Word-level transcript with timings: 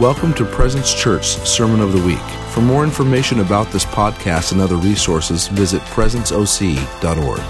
Welcome 0.00 0.34
to 0.34 0.44
Presence 0.44 0.92
Church 0.92 1.24
Sermon 1.24 1.80
of 1.80 1.94
the 1.94 2.06
Week. 2.06 2.18
For 2.50 2.60
more 2.60 2.84
information 2.84 3.40
about 3.40 3.72
this 3.72 3.86
podcast 3.86 4.52
and 4.52 4.60
other 4.60 4.76
resources, 4.76 5.48
visit 5.48 5.80
presenceoc.org. 5.84 7.40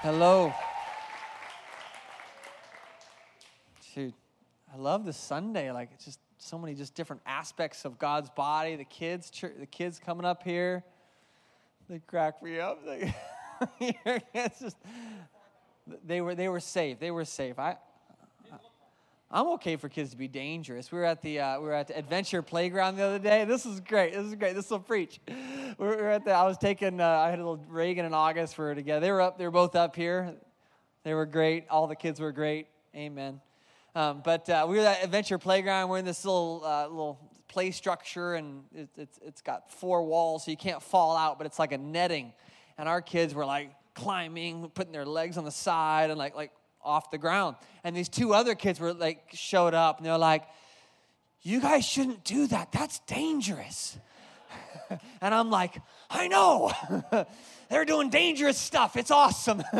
Hello. 0.00 0.52
Dude, 3.94 4.12
I 4.74 4.76
love 4.76 5.04
the 5.04 5.12
Sunday. 5.12 5.70
Like 5.70 5.90
it's 5.94 6.04
just 6.04 6.18
so 6.36 6.58
many 6.58 6.74
just 6.74 6.96
different 6.96 7.22
aspects 7.26 7.84
of 7.84 8.00
God's 8.00 8.30
body. 8.30 8.74
The 8.74 8.84
kids, 8.84 9.30
the 9.30 9.66
kids 9.66 10.00
coming 10.04 10.26
up 10.26 10.42
here, 10.42 10.82
they 11.88 12.00
crack 12.00 12.42
me 12.42 12.58
up. 12.58 12.80
it's 13.80 14.58
just 14.58 14.76
they 16.04 16.20
were 16.20 16.34
they 16.34 16.48
were 16.48 16.60
safe. 16.60 16.98
They 16.98 17.10
were 17.10 17.24
safe. 17.24 17.58
I 17.58 17.76
I'm 19.34 19.46
okay 19.52 19.76
for 19.76 19.88
kids 19.88 20.10
to 20.10 20.16
be 20.18 20.28
dangerous. 20.28 20.92
We 20.92 20.98
were 20.98 21.06
at 21.06 21.22
the 21.22 21.40
uh, 21.40 21.58
we 21.58 21.66
were 21.66 21.72
at 21.72 21.88
the 21.88 21.96
adventure 21.96 22.42
playground 22.42 22.96
the 22.96 23.04
other 23.04 23.18
day. 23.18 23.46
This 23.46 23.64
is 23.64 23.80
great. 23.80 24.12
This 24.12 24.26
is 24.26 24.34
great. 24.34 24.54
This 24.54 24.68
will 24.68 24.78
preach. 24.78 25.20
We 25.26 25.86
were 25.86 26.10
at 26.10 26.26
the. 26.26 26.32
I 26.32 26.46
was 26.46 26.58
taking. 26.58 27.00
Uh, 27.00 27.06
I 27.06 27.30
had 27.30 27.38
a 27.38 27.42
little 27.42 27.64
Reagan 27.68 28.04
and 28.04 28.14
August 28.14 28.54
for 28.54 28.74
together. 28.74 29.00
They 29.00 29.10
were 29.10 29.22
up. 29.22 29.38
They 29.38 29.46
were 29.46 29.50
both 29.50 29.74
up 29.74 29.96
here. 29.96 30.34
They 31.02 31.14
were 31.14 31.24
great. 31.24 31.64
All 31.70 31.86
the 31.86 31.96
kids 31.96 32.20
were 32.20 32.30
great. 32.30 32.66
Amen. 32.94 33.40
Um, 33.94 34.20
but 34.22 34.50
uh, 34.50 34.66
we 34.68 34.76
were 34.76 34.84
at 34.84 35.02
adventure 35.02 35.38
playground. 35.38 35.88
We're 35.88 35.98
in 35.98 36.04
this 36.04 36.26
little 36.26 36.62
uh, 36.62 36.88
little 36.88 37.18
play 37.48 37.70
structure, 37.70 38.34
and 38.34 38.64
it, 38.74 38.90
it's 38.98 39.18
it's 39.22 39.40
got 39.40 39.72
four 39.72 40.04
walls, 40.04 40.44
so 40.44 40.50
you 40.50 40.58
can't 40.58 40.82
fall 40.82 41.16
out. 41.16 41.38
But 41.38 41.46
it's 41.46 41.58
like 41.58 41.72
a 41.72 41.78
netting, 41.78 42.34
and 42.76 42.86
our 42.86 43.00
kids 43.00 43.34
were 43.34 43.46
like 43.46 43.70
climbing, 43.94 44.70
putting 44.74 44.92
their 44.92 45.06
legs 45.06 45.36
on 45.36 45.44
the 45.44 45.50
side, 45.50 46.10
and 46.10 46.18
like 46.18 46.34
like 46.34 46.52
off 46.84 47.10
the 47.10 47.18
ground. 47.18 47.56
And 47.84 47.96
these 47.96 48.08
two 48.08 48.34
other 48.34 48.54
kids 48.54 48.80
were 48.80 48.92
like 48.92 49.28
showed 49.32 49.74
up 49.74 49.98
and 49.98 50.06
they're 50.06 50.18
like, 50.18 50.44
"You 51.42 51.60
guys 51.60 51.84
shouldn't 51.84 52.24
do 52.24 52.46
that. 52.48 52.72
That's 52.72 52.98
dangerous." 53.00 53.96
and 55.20 55.34
I'm 55.34 55.50
like, 55.50 55.80
"I 56.10 56.28
know." 56.28 56.72
They're 57.72 57.86
doing 57.86 58.10
dangerous 58.10 58.58
stuff. 58.58 58.98
It's 58.98 59.10
awesome. 59.10 59.62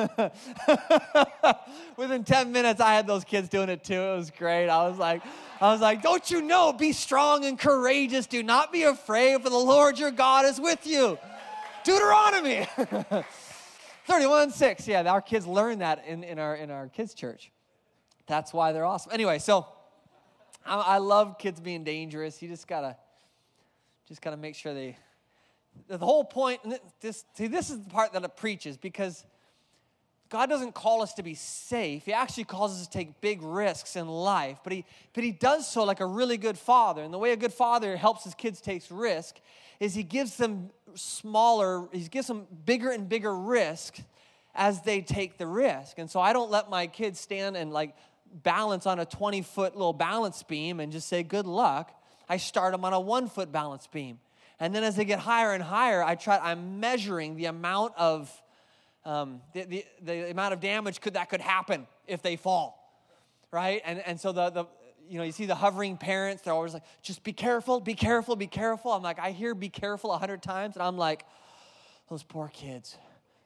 Within 1.98 2.24
10 2.24 2.50
minutes, 2.50 2.80
I 2.80 2.94
had 2.94 3.06
those 3.06 3.22
kids 3.22 3.50
doing 3.50 3.68
it 3.68 3.84
too. 3.84 4.00
It 4.00 4.16
was 4.16 4.30
great. 4.30 4.70
I 4.70 4.88
was 4.88 4.96
like, 4.96 5.22
I 5.60 5.70
was 5.70 5.82
like, 5.82 6.00
don't 6.00 6.30
you 6.30 6.40
know? 6.40 6.72
Be 6.72 6.92
strong 6.92 7.44
and 7.44 7.58
courageous. 7.58 8.26
Do 8.26 8.42
not 8.42 8.72
be 8.72 8.84
afraid, 8.84 9.42
for 9.42 9.50
the 9.50 9.58
Lord 9.58 9.98
your 9.98 10.10
God 10.10 10.46
is 10.46 10.58
with 10.58 10.86
you. 10.86 11.18
Deuteronomy. 11.84 12.66
31 14.06 14.50
6. 14.50 14.88
Yeah, 14.88 15.02
our 15.10 15.20
kids 15.20 15.46
learn 15.46 15.78
that 15.78 16.04
in, 16.06 16.24
in, 16.24 16.38
our, 16.38 16.54
in 16.56 16.70
our 16.70 16.88
kids' 16.88 17.14
church. 17.14 17.50
That's 18.26 18.52
why 18.52 18.72
they're 18.72 18.84
awesome. 18.84 19.12
Anyway, 19.12 19.38
so 19.38 19.66
I, 20.64 20.76
I 20.76 20.98
love 20.98 21.38
kids 21.38 21.60
being 21.60 21.84
dangerous. 21.84 22.40
You 22.42 22.48
just 22.48 22.66
gotta 22.66 22.96
just 24.08 24.22
gotta 24.22 24.36
make 24.36 24.54
sure 24.54 24.74
they 24.74 24.96
the 25.88 25.98
whole 25.98 26.24
point 26.24 26.60
this 27.00 27.24
see 27.34 27.46
this 27.46 27.70
is 27.70 27.80
the 27.80 27.90
part 27.90 28.12
that 28.12 28.22
it 28.24 28.36
preaches 28.36 28.76
because 28.76 29.24
God 30.32 30.48
doesn't 30.48 30.72
call 30.72 31.02
us 31.02 31.12
to 31.14 31.22
be 31.22 31.34
safe. 31.34 32.06
He 32.06 32.12
actually 32.14 32.44
calls 32.44 32.80
us 32.80 32.86
to 32.86 32.90
take 32.90 33.20
big 33.20 33.42
risks 33.42 33.96
in 33.96 34.08
life, 34.08 34.60
but 34.64 34.72
he, 34.72 34.86
but 35.12 35.24
he 35.24 35.30
does 35.30 35.70
so 35.70 35.84
like 35.84 36.00
a 36.00 36.06
really 36.06 36.38
good 36.38 36.56
father. 36.56 37.02
And 37.02 37.12
the 37.12 37.18
way 37.18 37.32
a 37.32 37.36
good 37.36 37.52
father 37.52 37.98
helps 37.98 38.24
his 38.24 38.34
kids 38.34 38.62
take 38.62 38.82
risk 38.90 39.36
is 39.82 39.94
he 39.94 40.04
gives 40.04 40.36
them 40.36 40.70
smaller, 40.94 41.88
he 41.90 42.06
gives 42.06 42.28
them 42.28 42.46
bigger 42.64 42.92
and 42.92 43.08
bigger 43.08 43.36
risk 43.36 43.98
as 44.54 44.80
they 44.82 45.00
take 45.00 45.38
the 45.38 45.46
risk. 45.46 45.98
And 45.98 46.08
so 46.08 46.20
I 46.20 46.32
don't 46.32 46.52
let 46.52 46.70
my 46.70 46.86
kids 46.86 47.18
stand 47.18 47.56
and 47.56 47.72
like 47.72 47.96
balance 48.44 48.86
on 48.86 49.00
a 49.00 49.04
20 49.04 49.42
foot 49.42 49.74
little 49.74 49.92
balance 49.92 50.40
beam 50.44 50.78
and 50.78 50.92
just 50.92 51.08
say, 51.08 51.24
good 51.24 51.46
luck. 51.46 51.92
I 52.28 52.36
start 52.36 52.70
them 52.70 52.84
on 52.84 52.92
a 52.92 53.00
one 53.00 53.28
foot 53.28 53.50
balance 53.50 53.88
beam. 53.88 54.20
And 54.60 54.72
then 54.72 54.84
as 54.84 54.94
they 54.94 55.04
get 55.04 55.18
higher 55.18 55.52
and 55.52 55.60
higher, 55.64 56.00
I 56.00 56.14
try, 56.14 56.38
I'm 56.38 56.78
measuring 56.78 57.34
the 57.34 57.46
amount 57.46 57.94
of 57.96 58.30
um, 59.04 59.40
the, 59.52 59.64
the, 59.64 59.84
the 60.00 60.30
amount 60.30 60.52
of 60.54 60.60
damage 60.60 61.00
could, 61.00 61.14
that 61.14 61.28
could 61.28 61.40
happen 61.40 61.88
if 62.06 62.22
they 62.22 62.36
fall, 62.36 62.78
right? 63.50 63.82
And, 63.84 63.98
and 64.06 64.20
so 64.20 64.30
the, 64.30 64.50
the, 64.50 64.64
you 65.08 65.18
know, 65.18 65.24
you 65.24 65.32
see 65.32 65.46
the 65.46 65.54
hovering 65.54 65.96
parents, 65.96 66.42
they're 66.42 66.54
always 66.54 66.74
like, 66.74 66.84
just 67.02 67.22
be 67.22 67.32
careful, 67.32 67.80
be 67.80 67.94
careful, 67.94 68.36
be 68.36 68.46
careful. 68.46 68.92
I'm 68.92 69.02
like, 69.02 69.18
I 69.18 69.30
hear 69.30 69.54
be 69.54 69.68
careful 69.68 70.12
a 70.12 70.18
hundred 70.18 70.42
times, 70.42 70.76
and 70.76 70.82
I'm 70.82 70.96
like, 70.96 71.24
those 72.08 72.22
poor 72.22 72.48
kids, 72.48 72.96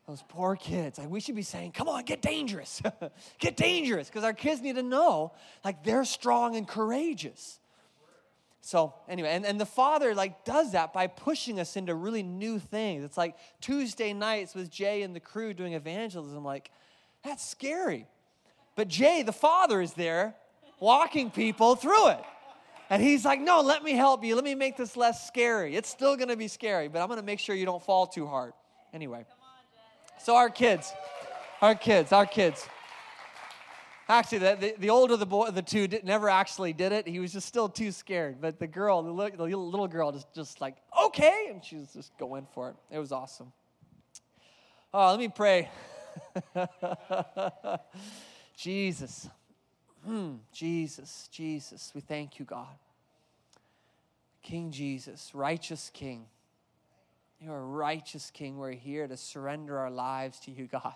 those 0.07 0.23
poor 0.29 0.57
kids. 0.57 0.99
Like, 0.99 1.11
we 1.11 1.21
should 1.21 1.37
be 1.37 1.43
saying, 1.43 1.73
come 1.73 1.89
on, 1.89 2.05
get 2.05 2.23
dangerous, 2.23 2.83
get 3.39 3.57
dangerous, 3.57 4.09
because 4.09 4.25
our 4.25 4.33
kids 4.33 4.61
need 4.61 4.77
to 4.77 4.83
know, 4.83 5.33
like, 5.65 5.85
they're 5.85 6.05
strong 6.05 6.57
and 6.57 6.67
courageous. 6.67 7.59
So 8.67 8.95
anyway, 9.09 9.29
and, 9.29 9.47
and 9.47 9.61
the 9.61 9.67
Father 9.67 10.13
like 10.13 10.45
does 10.45 10.73
that 10.73 10.93
by 10.93 11.07
pushing 11.07 11.61
us 11.61 11.77
into 11.77 11.95
really 11.95 12.25
new 12.25 12.59
things. 12.59 13.05
It's 13.05 13.17
like 13.17 13.37
Tuesday 13.61 14.13
nights 14.13 14.57
with 14.57 14.73
Jay 14.73 15.03
and 15.03 15.15
the 15.15 15.21
crew 15.21 15.55
doing 15.55 15.75
evangelism, 15.75 16.45
like, 16.45 16.73
that's 17.23 17.47
scary. 17.47 18.09
But 18.75 18.89
Jay, 18.89 19.23
the 19.23 19.33
Father, 19.33 19.81
is 19.81 19.93
there 19.93 20.35
walking 20.81 21.31
people 21.31 21.77
through 21.77 22.09
it. 22.09 22.21
And 22.89 23.03
he's 23.03 23.25
like, 23.25 23.41
no, 23.41 23.63
let 23.63 23.83
me 23.83 23.93
help 23.93 24.23
you. 24.23 24.35
Let 24.37 24.45
me 24.45 24.55
make 24.55 24.77
this 24.77 24.97
less 24.97 25.27
scary. 25.27 25.75
It's 25.75 25.89
still 25.89 26.17
gonna 26.17 26.37
be 26.37 26.49
scary, 26.49 26.89
but 26.89 27.03
I'm 27.03 27.09
gonna 27.09 27.23
make 27.23 27.41
sure 27.41 27.55
you 27.55 27.67
don't 27.67 27.83
fall 27.83 28.07
too 28.07 28.27
hard. 28.27 28.53
Anyway. 28.93 29.25
So 30.19 30.37
our 30.37 30.51
kids, 30.51 30.93
our 31.61 31.75
kids, 31.75 32.13
our 32.13 32.27
kids. 32.27 32.67
Actually, 34.09 34.39
the, 34.39 34.57
the, 34.61 34.75
the, 34.79 34.91
older 34.91 35.17
the 35.17 35.27
boy, 35.27 35.51
the 35.51 35.63
two 35.63 35.89
did, 35.89 36.05
never 36.05 36.29
actually 36.29 36.73
did 36.73 36.93
it. 36.93 37.09
He 37.09 37.19
was 37.19 37.33
just 37.33 37.49
still 37.49 37.69
too 37.69 37.91
scared. 37.91 38.41
But 38.41 38.61
the 38.61 38.69
girl, 38.69 39.03
the 39.03 39.11
little, 39.11 39.49
the 39.49 39.57
little 39.57 39.89
girl, 39.89 40.13
just 40.13 40.33
just 40.33 40.61
like 40.61 40.77
okay, 41.07 41.49
and 41.51 41.65
she 41.65 41.77
was 41.77 41.93
just 41.93 42.17
going 42.17 42.47
for 42.55 42.71
it. 42.71 42.77
It 42.91 43.01
was 43.01 43.11
awesome. 43.11 43.53
Oh, 44.95 45.11
let 45.11 45.19
me 45.19 45.29
pray. 45.29 45.69
Jesus, 48.57 49.29
Jesus, 50.53 51.29
Jesus, 51.33 51.93
we 51.95 52.01
thank 52.01 52.39
you, 52.39 52.45
God. 52.45 52.79
King 54.43 54.71
Jesus, 54.71 55.33
righteous 55.35 55.91
King. 55.93 56.27
You're 57.41 57.57
a 57.57 57.65
righteous 57.65 58.31
King. 58.31 58.59
We're 58.59 58.73
here 58.73 59.07
to 59.07 59.17
surrender 59.17 59.79
our 59.79 59.91
lives 59.91 60.39
to 60.41 60.51
you, 60.51 60.67
God. 60.67 60.95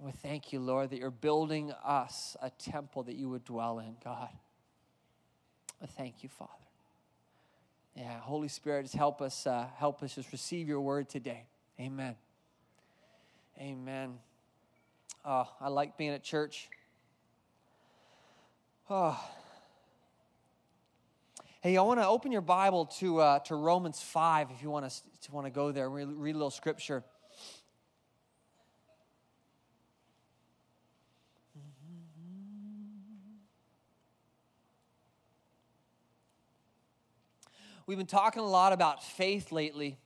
We 0.00 0.12
thank 0.12 0.52
you, 0.52 0.60
Lord, 0.60 0.90
that 0.90 0.98
you're 0.98 1.10
building 1.10 1.72
us 1.84 2.36
a 2.40 2.50
temple 2.50 3.02
that 3.04 3.16
you 3.16 3.28
would 3.28 3.44
dwell 3.44 3.80
in, 3.80 3.96
God. 4.02 4.28
I 5.82 5.86
thank 5.86 6.22
you, 6.22 6.28
Father. 6.28 6.52
Yeah, 7.96 8.18
Holy 8.20 8.48
Spirit, 8.48 8.84
just 8.84 8.94
help 8.94 9.20
us, 9.20 9.46
uh, 9.46 9.66
help 9.76 10.02
us 10.02 10.14
just 10.14 10.30
receive 10.30 10.68
your 10.68 10.80
word 10.80 11.08
today. 11.08 11.44
Amen. 11.80 12.14
Amen. 13.60 14.18
Oh, 15.24 15.48
I 15.60 15.68
like 15.68 15.96
being 15.98 16.12
at 16.12 16.22
church. 16.22 16.68
Oh. 18.90 19.18
Hey, 21.60 21.76
I 21.76 21.82
want 21.82 21.98
to 21.98 22.06
open 22.06 22.30
your 22.30 22.40
Bible 22.40 22.86
to, 23.00 23.18
uh, 23.18 23.38
to 23.40 23.56
Romans 23.56 24.00
5 24.00 24.52
if 24.52 24.62
you 24.62 24.70
want 24.70 24.88
to, 24.88 25.32
want 25.32 25.44
to 25.44 25.50
go 25.50 25.72
there 25.72 25.86
and 25.86 26.22
read 26.22 26.36
a 26.36 26.38
little 26.38 26.52
scripture. 26.52 27.02
We've 37.88 37.98
been 37.98 38.06
talking 38.06 38.40
a 38.40 38.46
lot 38.46 38.72
about 38.72 39.02
faith 39.02 39.50
lately, 39.50 39.98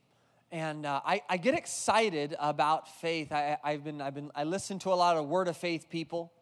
and 0.51 0.87
uh, 0.87 1.01
I, 1.05 1.21
I, 1.29 1.37
get 1.37 1.53
excited 1.53 2.35
about 2.39 2.87
faith. 2.99 3.31
I, 3.31 3.59
have 3.63 3.83
been, 3.83 4.01
I've 4.01 4.15
been, 4.15 4.31
I 4.33 4.43
listen 4.43 4.79
to 4.79 4.89
a 4.89 4.95
lot 4.95 5.17
of 5.17 5.27
Word 5.27 5.47
of 5.47 5.55
Faith 5.55 5.87
people. 5.87 6.33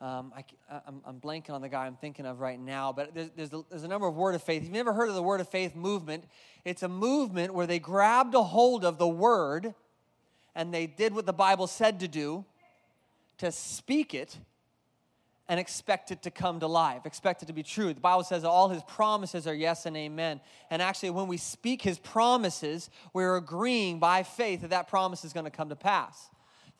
Um, 0.00 0.32
I, 0.36 0.44
am 0.86 1.20
blanking 1.20 1.50
on 1.50 1.60
the 1.60 1.68
guy 1.68 1.84
I'm 1.84 1.96
thinking 1.96 2.24
of 2.24 2.38
right 2.38 2.58
now, 2.58 2.92
but 2.92 3.14
there's, 3.14 3.30
there's, 3.36 3.52
a, 3.52 3.64
there's 3.68 3.82
a 3.82 3.88
number 3.88 4.06
of 4.06 4.14
Word 4.14 4.36
of 4.36 4.42
Faith. 4.42 4.58
If 4.58 4.64
you've 4.64 4.72
never 4.72 4.92
heard 4.92 5.08
of 5.08 5.16
the 5.16 5.22
Word 5.22 5.40
of 5.40 5.48
Faith 5.48 5.74
movement, 5.74 6.24
it's 6.64 6.84
a 6.84 6.88
movement 6.88 7.52
where 7.52 7.66
they 7.66 7.80
grabbed 7.80 8.34
a 8.34 8.42
hold 8.44 8.84
of 8.84 8.98
the 8.98 9.08
Word 9.08 9.74
and 10.54 10.72
they 10.72 10.86
did 10.86 11.14
what 11.14 11.26
the 11.26 11.32
Bible 11.32 11.66
said 11.66 11.98
to 12.00 12.08
do 12.08 12.44
to 13.38 13.50
speak 13.50 14.14
it 14.14 14.38
and 15.48 15.58
expect 15.58 16.12
it 16.12 16.22
to 16.22 16.30
come 16.30 16.60
to 16.60 16.68
life, 16.68 17.06
expect 17.06 17.42
it 17.42 17.46
to 17.46 17.52
be 17.52 17.62
true. 17.64 17.92
The 17.92 18.00
Bible 18.00 18.22
says 18.22 18.44
all 18.44 18.68
his 18.68 18.82
promises 18.84 19.46
are 19.46 19.54
yes 19.54 19.86
and 19.86 19.96
amen. 19.96 20.40
And 20.70 20.82
actually, 20.82 21.10
when 21.10 21.26
we 21.26 21.38
speak 21.38 21.82
his 21.82 21.98
promises, 21.98 22.90
we're 23.14 23.36
agreeing 23.36 23.98
by 23.98 24.22
faith 24.22 24.60
that 24.60 24.70
that 24.70 24.88
promise 24.88 25.24
is 25.24 25.32
going 25.32 25.44
to 25.44 25.50
come 25.50 25.70
to 25.70 25.76
pass. 25.76 26.28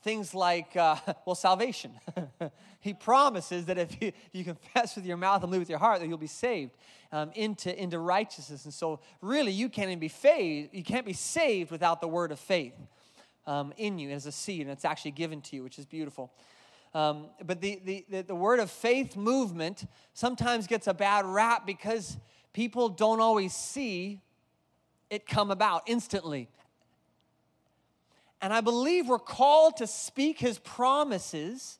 Things 0.03 0.35
like, 0.35 0.77
uh, 0.77 0.97
well, 1.27 1.35
salvation. 1.35 1.93
he 2.81 2.95
promises 2.95 3.67
that 3.67 3.79
if 3.79 3.97
you, 4.03 4.13
you, 4.33 4.45
confess 4.45 4.97
with 4.97 5.07
your 5.07 5.17
mouth 5.17 5.43
and 5.43 5.51
believe 5.51 5.63
with 5.63 5.71
your 5.71 5.79
heart, 5.79 6.01
that 6.01 6.07
you'll 6.09 6.19
be 6.19 6.27
saved 6.27 6.73
um, 7.13 7.33
into, 7.35 7.77
into 7.81 7.99
righteousness. 7.99 8.65
And 8.65 8.75
so, 8.75 9.01
really, 9.21 9.53
you 9.53 9.69
can't 9.69 9.89
even 9.89 9.99
be 9.99 10.09
saved. 10.09 10.75
You 10.75 10.85
can't 10.85 11.07
be 11.07 11.13
saved 11.13 11.71
without 11.71 12.01
the 12.01 12.09
word 12.09 12.33
of 12.33 12.39
faith. 12.39 12.75
um, 13.49 13.73
in 13.79 13.99
you 13.99 14.11
as 14.11 14.27
a 14.27 14.33
seed, 14.33 14.61
and 14.61 14.71
it's 14.71 14.85
actually 14.85 15.13
given 15.13 15.41
to 15.41 15.57
you, 15.57 15.63
which 15.63 15.79
is 15.79 15.87
beautiful. 15.87 16.31
Um, 16.95 17.29
but 17.45 17.61
the, 17.61 17.81
the, 17.85 18.05
the, 18.09 18.23
the 18.23 18.35
word 18.35 18.61
of 18.61 18.71
faith 18.71 19.17
movement 19.17 19.87
sometimes 20.13 20.67
gets 20.67 20.87
a 20.87 20.95
bad 20.95 21.25
rap 21.25 21.67
because 21.67 22.19
people 22.53 22.91
don't 22.91 23.21
always 23.21 23.55
see 23.55 24.21
it 25.11 25.27
come 25.27 25.51
about 25.51 25.83
instantly. 25.87 26.49
And 28.41 28.53
I 28.53 28.61
believe 28.61 29.09
we're 29.09 29.19
called 29.19 29.79
to 29.79 29.87
speak 29.87 30.39
his 30.39 30.59
promises 30.59 31.79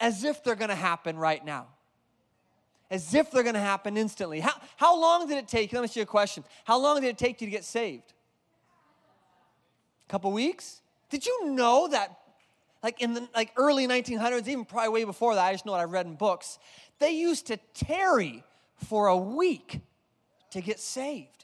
as 0.00 0.24
if 0.24 0.44
they're 0.44 0.54
going 0.54 0.70
to 0.70 0.74
happen 0.74 1.16
right 1.16 1.44
now. 1.44 1.66
As 2.90 3.14
if 3.14 3.30
they're 3.30 3.42
going 3.42 3.54
to 3.54 3.60
happen 3.60 3.96
instantly. 3.96 4.40
How, 4.40 4.52
how 4.76 5.00
long 5.00 5.26
did 5.26 5.38
it 5.38 5.48
take? 5.48 5.72
Let 5.72 5.80
me 5.80 5.84
ask 5.84 5.96
you 5.96 6.02
a 6.02 6.06
question. 6.06 6.44
How 6.64 6.78
long 6.78 7.00
did 7.00 7.08
it 7.08 7.18
take 7.18 7.40
you 7.40 7.46
to 7.46 7.50
get 7.50 7.64
saved? 7.64 8.12
A 10.06 10.10
couple 10.10 10.30
weeks? 10.30 10.82
Did 11.10 11.26
you 11.26 11.50
know 11.50 11.88
that 11.88 12.18
like 12.82 13.02
in 13.02 13.14
the 13.14 13.28
like 13.34 13.52
early 13.56 13.88
1900s, 13.88 14.46
even 14.46 14.64
probably 14.64 14.90
way 14.90 15.04
before 15.04 15.34
that, 15.34 15.44
I 15.44 15.52
just 15.52 15.66
know 15.66 15.72
what 15.72 15.80
I've 15.80 15.90
read 15.90 16.06
in 16.06 16.14
books, 16.14 16.58
they 16.98 17.10
used 17.10 17.48
to 17.48 17.58
tarry 17.74 18.44
for 18.84 19.08
a 19.08 19.16
week 19.16 19.80
to 20.50 20.60
get 20.60 20.78
saved. 20.78 21.35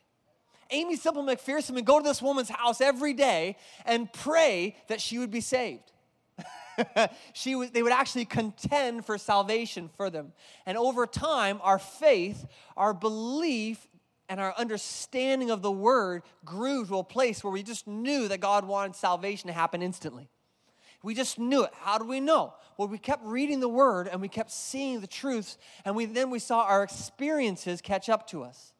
Aimee 0.72 0.96
Semple 0.96 1.22
McPherson 1.22 1.74
would 1.74 1.84
go 1.84 1.98
to 1.98 2.04
this 2.04 2.22
woman's 2.22 2.48
house 2.48 2.80
every 2.80 3.12
day 3.12 3.56
and 3.84 4.12
pray 4.12 4.76
that 4.88 5.00
she 5.00 5.18
would 5.18 5.30
be 5.30 5.40
saved. 5.40 5.92
she 7.32 7.54
was, 7.54 7.70
they 7.70 7.82
would 7.82 7.92
actually 7.92 8.24
contend 8.24 9.04
for 9.04 9.18
salvation 9.18 9.90
for 9.96 10.10
them. 10.10 10.32
And 10.66 10.78
over 10.78 11.06
time, 11.06 11.60
our 11.62 11.78
faith, 11.78 12.46
our 12.76 12.94
belief, 12.94 13.86
and 14.28 14.40
our 14.40 14.54
understanding 14.56 15.50
of 15.50 15.60
the 15.60 15.70
word 15.70 16.22
grew 16.44 16.86
to 16.86 16.98
a 16.98 17.04
place 17.04 17.44
where 17.44 17.52
we 17.52 17.62
just 17.62 17.86
knew 17.86 18.28
that 18.28 18.40
God 18.40 18.64
wanted 18.64 18.96
salvation 18.96 19.48
to 19.48 19.52
happen 19.52 19.82
instantly. 19.82 20.30
We 21.02 21.14
just 21.14 21.38
knew 21.38 21.64
it. 21.64 21.70
How 21.80 21.98
do 21.98 22.06
we 22.06 22.20
know? 22.20 22.54
Well, 22.78 22.88
we 22.88 22.96
kept 22.96 23.24
reading 23.26 23.60
the 23.60 23.68
word 23.68 24.08
and 24.08 24.20
we 24.20 24.28
kept 24.28 24.50
seeing 24.50 25.00
the 25.00 25.06
truths, 25.06 25.58
and 25.84 25.94
we, 25.94 26.06
then 26.06 26.30
we 26.30 26.38
saw 26.38 26.62
our 26.62 26.82
experiences 26.82 27.80
catch 27.80 28.08
up 28.08 28.26
to 28.28 28.42
us. 28.42 28.71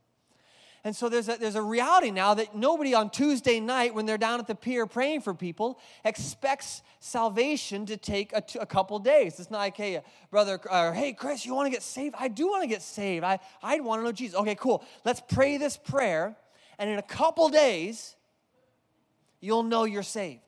And 0.85 0.97
so 0.97 1.09
there's 1.09 1.29
a, 1.29 1.37
there's 1.37 1.55
a 1.55 1.63
reality 1.63 2.11
now 2.11 2.35
that 2.35 2.57
nobody 2.57 2.93
on 2.93 3.09
Tuesday 3.09 3.61
night, 3.61 3.95
when 3.95 4.05
they're 4.05 4.19
down 4.19 4.41
at 4.41 4.49
the 4.49 4.55
pier 4.57 4.85
praying 4.87 5.21
for 5.21 5.33
people, 5.33 5.79
expects 6.05 6.83
salvation 6.99 7.87
to 7.87 7.97
take 7.97 8.33
a, 8.33 8.41
t- 8.41 8.59
a 8.59 8.67
couple 8.67 8.99
days. 8.99 9.39
It's 9.39 9.51
not 9.51 9.59
like, 9.59 9.77
hey, 9.77 10.03
brother, 10.31 10.59
or 10.69 10.93
hey, 10.93 11.13
Chris, 11.13 11.47
you 11.47 11.55
want 11.55 11.67
to 11.67 11.71
get 11.71 11.85
saved? 11.85 12.17
I 12.19 12.27
do 12.27 12.49
want 12.49 12.63
to 12.63 12.69
get 12.69 12.83
saved. 12.83 13.25
I, 13.25 13.39
I'd 13.63 13.81
want 13.81 14.01
to 14.01 14.05
know 14.05 14.11
Jesus. 14.11 14.37
Okay, 14.37 14.57
cool. 14.57 14.85
Let's 15.05 15.21
pray 15.21 15.57
this 15.57 15.77
prayer, 15.77 16.37
and 16.81 16.91
in 16.91 16.99
a 16.99 17.03
couple 17.03 17.49
days, 17.49 18.17
you'll 19.41 19.63
know 19.63 19.85
you're 19.85 20.03
saved. 20.03 20.41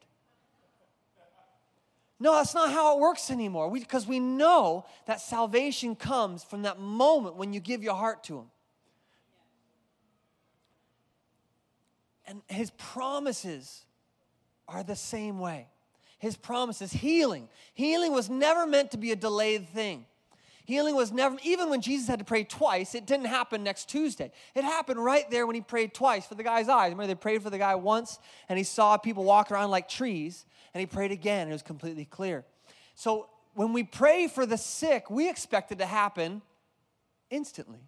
No, 2.18 2.34
that's 2.34 2.54
not 2.54 2.72
how 2.72 2.96
it 2.96 3.00
works 3.00 3.30
anymore. 3.30 3.70
Because 3.70 4.06
we, 4.06 4.18
we 4.18 4.26
know 4.26 4.84
that 5.06 5.20
salvation 5.20 5.94
comes 5.94 6.42
from 6.42 6.62
that 6.62 6.80
moment 6.80 7.36
when 7.36 7.52
you 7.52 7.60
give 7.60 7.84
your 7.84 7.94
heart 7.94 8.24
to 8.24 8.38
Him. 8.38 8.46
And 12.26 12.42
his 12.48 12.70
promises 12.70 13.84
are 14.66 14.82
the 14.82 14.96
same 14.96 15.38
way. 15.38 15.68
His 16.18 16.36
promises, 16.36 16.92
healing. 16.92 17.48
Healing 17.74 18.12
was 18.12 18.30
never 18.30 18.66
meant 18.66 18.92
to 18.92 18.96
be 18.96 19.12
a 19.12 19.16
delayed 19.16 19.68
thing. 19.68 20.06
Healing 20.64 20.94
was 20.94 21.12
never, 21.12 21.36
even 21.42 21.68
when 21.68 21.82
Jesus 21.82 22.08
had 22.08 22.20
to 22.20 22.24
pray 22.24 22.42
twice, 22.42 22.94
it 22.94 23.04
didn't 23.04 23.26
happen 23.26 23.62
next 23.62 23.90
Tuesday. 23.90 24.32
It 24.54 24.64
happened 24.64 25.04
right 25.04 25.30
there 25.30 25.46
when 25.46 25.54
he 25.54 25.60
prayed 25.60 25.92
twice 25.92 26.26
for 26.26 26.34
the 26.34 26.42
guy's 26.42 26.70
eyes. 26.70 26.90
Remember, 26.92 27.08
they 27.08 27.14
prayed 27.14 27.42
for 27.42 27.50
the 27.50 27.58
guy 27.58 27.74
once 27.74 28.18
and 28.48 28.56
he 28.56 28.64
saw 28.64 28.96
people 28.96 29.24
walk 29.24 29.50
around 29.50 29.70
like 29.70 29.90
trees, 29.90 30.46
and 30.72 30.80
he 30.80 30.86
prayed 30.86 31.12
again 31.12 31.42
and 31.42 31.50
it 31.50 31.54
was 31.54 31.62
completely 31.62 32.06
clear. 32.06 32.46
So 32.94 33.28
when 33.52 33.74
we 33.74 33.84
pray 33.84 34.26
for 34.26 34.46
the 34.46 34.56
sick, 34.56 35.10
we 35.10 35.28
expect 35.28 35.70
it 35.70 35.78
to 35.80 35.86
happen 35.86 36.40
instantly. 37.28 37.80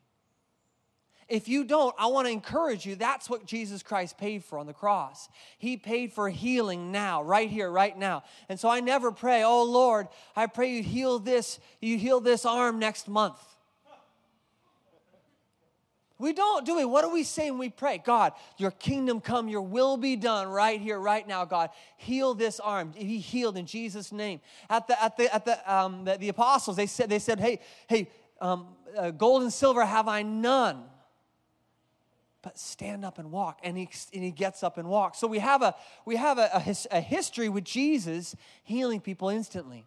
If 1.28 1.48
you 1.48 1.64
don't, 1.64 1.94
I 1.98 2.06
want 2.06 2.28
to 2.28 2.32
encourage 2.32 2.86
you. 2.86 2.94
That's 2.94 3.28
what 3.28 3.46
Jesus 3.46 3.82
Christ 3.82 4.16
paid 4.16 4.44
for 4.44 4.58
on 4.58 4.66
the 4.66 4.72
cross. 4.72 5.28
He 5.58 5.76
paid 5.76 6.12
for 6.12 6.28
healing 6.28 6.92
now, 6.92 7.22
right 7.22 7.50
here, 7.50 7.68
right 7.68 7.96
now. 7.98 8.22
And 8.48 8.60
so 8.60 8.68
I 8.68 8.78
never 8.78 9.10
pray, 9.10 9.42
oh 9.42 9.64
Lord, 9.64 10.06
I 10.36 10.46
pray 10.46 10.70
you 10.70 10.84
heal 10.84 11.18
this, 11.18 11.58
you 11.80 11.98
heal 11.98 12.20
this 12.20 12.46
arm 12.46 12.78
next 12.78 13.08
month. 13.08 13.40
We 16.18 16.32
don't, 16.32 16.64
do 16.64 16.76
we? 16.76 16.84
What 16.84 17.02
do 17.02 17.10
we 17.10 17.24
say 17.24 17.50
when 17.50 17.58
we 17.58 17.68
pray? 17.68 18.00
God, 18.02 18.32
your 18.56 18.70
kingdom 18.70 19.20
come, 19.20 19.48
your 19.48 19.60
will 19.60 19.98
be 19.98 20.16
done 20.16 20.48
right 20.48 20.80
here, 20.80 20.98
right 20.98 21.26
now, 21.26 21.44
God. 21.44 21.70
Heal 21.98 22.32
this 22.34 22.58
arm. 22.58 22.92
He 22.94 23.18
healed 23.18 23.58
in 23.58 23.66
Jesus' 23.66 24.12
name. 24.12 24.40
At 24.70 24.86
the, 24.86 25.02
at 25.02 25.16
the, 25.18 25.34
at 25.34 25.44
the, 25.44 25.74
um, 25.74 26.04
the, 26.04 26.16
the 26.16 26.28
apostles, 26.30 26.76
they 26.76 26.86
said, 26.86 27.10
they 27.10 27.18
said, 27.18 27.38
hey, 27.38 27.60
hey, 27.86 28.08
um, 28.40 28.68
uh, 28.96 29.10
gold 29.10 29.42
and 29.42 29.52
silver 29.52 29.84
have 29.84 30.08
I 30.08 30.22
none 30.22 30.84
but 32.46 32.56
stand 32.60 33.04
up 33.04 33.18
and 33.18 33.32
walk. 33.32 33.58
And 33.64 33.76
he, 33.76 33.88
and 34.14 34.22
he 34.22 34.30
gets 34.30 34.62
up 34.62 34.78
and 34.78 34.86
walks. 34.86 35.18
So 35.18 35.26
we 35.26 35.40
have 35.40 35.62
a 35.62 35.74
we 36.04 36.14
have 36.14 36.38
a, 36.38 36.48
a, 36.54 36.60
his, 36.60 36.86
a 36.92 37.00
history 37.00 37.48
with 37.48 37.64
jesus 37.64 38.36
healing 38.62 39.00
people 39.00 39.28
instantly. 39.30 39.84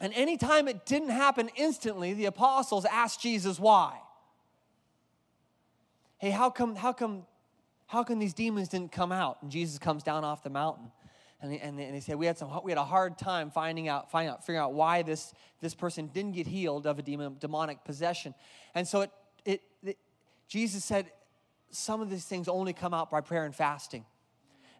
And 0.00 0.12
anytime 0.14 0.66
it 0.66 0.84
didn't 0.84 1.10
happen 1.10 1.48
instantly 1.54 2.12
the 2.12 2.24
apostles 2.24 2.84
asked 2.86 3.20
jesus 3.20 3.60
why. 3.60 4.00
Hey 6.18 6.30
how 6.30 6.50
come 6.50 6.74
how 6.74 6.92
come 6.92 7.24
how 7.86 8.02
come 8.02 8.18
these 8.18 8.34
demons 8.34 8.66
didn't 8.66 8.90
come 8.90 9.12
out? 9.12 9.38
And 9.42 9.52
jesus 9.52 9.78
comes 9.78 10.02
down 10.02 10.24
off 10.24 10.42
the 10.42 10.50
mountain. 10.50 10.90
And 11.40 11.52
they, 11.52 11.60
and 11.60 11.78
they, 11.78 11.84
and 11.84 11.94
they 11.94 12.00
said 12.00 12.16
we 12.16 12.26
had 12.26 12.36
some 12.36 12.50
we 12.64 12.72
had 12.72 12.78
a 12.78 12.84
hard 12.84 13.16
time 13.16 13.52
finding 13.52 13.86
out 13.86 14.10
finding 14.10 14.32
out 14.32 14.44
figuring 14.44 14.60
out 14.60 14.72
why 14.72 15.02
this 15.02 15.32
this 15.60 15.76
person 15.76 16.08
didn't 16.08 16.32
get 16.32 16.48
healed 16.48 16.84
of 16.84 16.98
a 16.98 17.02
demon, 17.02 17.36
demonic 17.38 17.84
possession. 17.84 18.34
And 18.74 18.88
so 18.88 19.02
it 19.02 19.12
Jesus 20.48 20.84
said 20.84 21.10
some 21.70 22.00
of 22.00 22.10
these 22.10 22.24
things 22.24 22.48
only 22.48 22.72
come 22.72 22.94
out 22.94 23.10
by 23.10 23.20
prayer 23.20 23.44
and 23.44 23.54
fasting. 23.54 24.04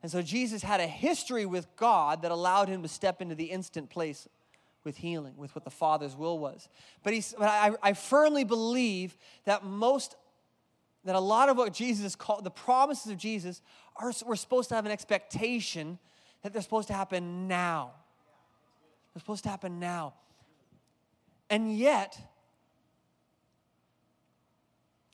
And 0.03 0.11
so 0.11 0.23
Jesus 0.23 0.63
had 0.63 0.81
a 0.81 0.87
history 0.87 1.45
with 1.45 1.67
God 1.77 2.23
that 2.23 2.31
allowed 2.31 2.69
him 2.69 2.83
to 2.83 2.89
step 2.89 3.21
into 3.21 3.35
the 3.35 3.47
instant 3.47 3.91
place 3.91 4.29
with 4.85 4.97
healing, 4.97 5.35
with 5.37 5.55
what 5.55 5.65
the 5.65 5.71
Father's 5.71 6.17
will 6.17 6.39
was. 6.39 6.69
But, 7.03 7.13
he's, 7.13 7.35
but 7.37 7.49
I, 7.49 7.73
I 7.83 7.93
firmly 7.93 8.45
believe 8.45 9.17
that 9.45 9.65
most, 9.65 10.17
that 11.05 11.17
a 11.17 11.21
lot 11.21 11.49
of 11.49 11.57
what 11.57 11.73
Jesus 11.75 12.15
called, 12.15 12.45
the 12.45 12.51
promises 12.51 13.11
of 13.11 13.19
Jesus, 13.19 13.61
are 13.97 14.13
we're 14.25 14.37
supposed 14.37 14.69
to 14.71 14.77
have 14.77 14.87
an 14.87 14.93
expectation 14.93 15.99
that 16.43 16.53
they're 16.53 16.63
supposed 16.63 16.89
to 16.89 16.95
happen 16.95 17.49
now. 17.49 17.91
They're 19.13 19.21
supposed 19.21 19.43
to 19.45 19.51
happen 19.51 19.81
now. 19.81 20.15
And 21.51 21.77
yet, 21.77 22.19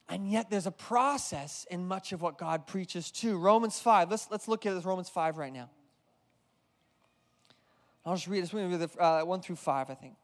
and 0.09 0.31
yet 0.31 0.51
there's 0.51 0.67
a 0.67 0.73
process 0.73 1.67
in 1.71 1.87
much 1.87 2.13
of 2.13 2.21
what 2.21 2.39
God 2.39 2.67
preaches 2.67 3.11
too. 3.11 3.39
Romans 3.39 3.79
5, 3.79 4.11
let's, 4.11 4.29
let's 4.31 4.49
look 4.49 4.67
at 4.67 4.75
this 4.75 4.85
Romans 4.85 5.09
5 5.09 5.39
right 5.39 5.53
now. 5.53 5.71
I'll 8.05 8.15
just 8.15 8.29
read 8.29 8.43
this 8.43 8.53
read 8.53 8.91
uh, 8.99 9.23
1 9.23 9.41
through 9.41 9.57
5, 9.57 9.91
I 9.91 9.95
think. 9.95 10.17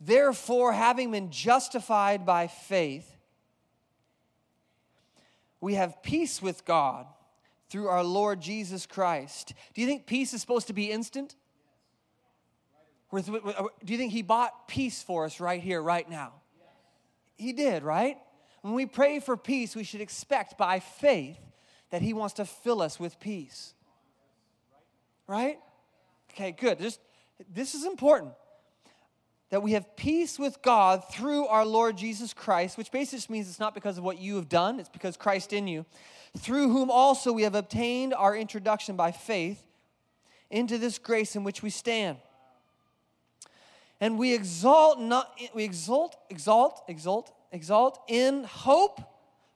Therefore, 0.00 0.72
having 0.72 1.10
been 1.10 1.30
justified 1.32 2.24
by 2.24 2.46
faith, 2.46 3.16
we 5.60 5.74
have 5.74 6.00
peace 6.04 6.40
with 6.40 6.64
God 6.64 7.06
through 7.68 7.88
our 7.88 8.04
Lord 8.04 8.40
Jesus 8.40 8.86
Christ. 8.86 9.54
Do 9.74 9.80
you 9.80 9.88
think 9.88 10.06
peace 10.06 10.32
is 10.32 10.40
supposed 10.40 10.68
to 10.68 10.72
be 10.72 10.92
instant? 10.92 11.34
Do 13.12 13.22
you 13.86 13.98
think 13.98 14.12
He 14.12 14.22
bought 14.22 14.68
peace 14.68 15.02
for 15.02 15.24
us 15.24 15.40
right 15.40 15.60
here, 15.60 15.82
right 15.82 16.08
now? 16.08 16.34
He 17.36 17.52
did, 17.52 17.82
right? 17.82 18.18
When 18.62 18.74
we 18.74 18.86
pray 18.86 19.20
for 19.20 19.36
peace, 19.36 19.76
we 19.76 19.84
should 19.84 20.00
expect 20.00 20.58
by 20.58 20.80
faith 20.80 21.38
that 21.90 22.02
He 22.02 22.12
wants 22.12 22.34
to 22.34 22.44
fill 22.44 22.82
us 22.82 22.98
with 22.98 23.18
peace. 23.20 23.74
Right? 25.26 25.58
Okay, 26.32 26.52
good. 26.52 26.78
Just, 26.78 27.00
this 27.52 27.74
is 27.74 27.84
important. 27.84 28.32
That 29.50 29.62
we 29.62 29.72
have 29.72 29.96
peace 29.96 30.38
with 30.38 30.60
God 30.60 31.04
through 31.10 31.46
our 31.46 31.64
Lord 31.64 31.96
Jesus 31.96 32.34
Christ, 32.34 32.76
which 32.76 32.90
basically 32.90 33.18
just 33.18 33.30
means 33.30 33.48
it's 33.48 33.60
not 33.60 33.74
because 33.74 33.96
of 33.96 34.04
what 34.04 34.18
you 34.18 34.36
have 34.36 34.48
done, 34.48 34.78
it's 34.78 34.90
because 34.90 35.16
Christ 35.16 35.52
in 35.52 35.66
you, 35.66 35.86
through 36.36 36.70
whom 36.70 36.90
also 36.90 37.32
we 37.32 37.42
have 37.42 37.54
obtained 37.54 38.12
our 38.12 38.36
introduction 38.36 38.96
by 38.96 39.12
faith 39.12 39.64
into 40.50 40.76
this 40.76 40.98
grace 40.98 41.36
in 41.36 41.44
which 41.44 41.62
we 41.62 41.70
stand. 41.70 42.18
And 44.00 44.18
we 44.18 44.34
exalt 44.34 45.00
not 45.00 45.38
we 45.54 45.64
exalt, 45.64 46.16
exalt, 46.30 46.82
exalt 46.88 47.32
exalt 47.52 48.00
in 48.08 48.44
hope 48.44 49.00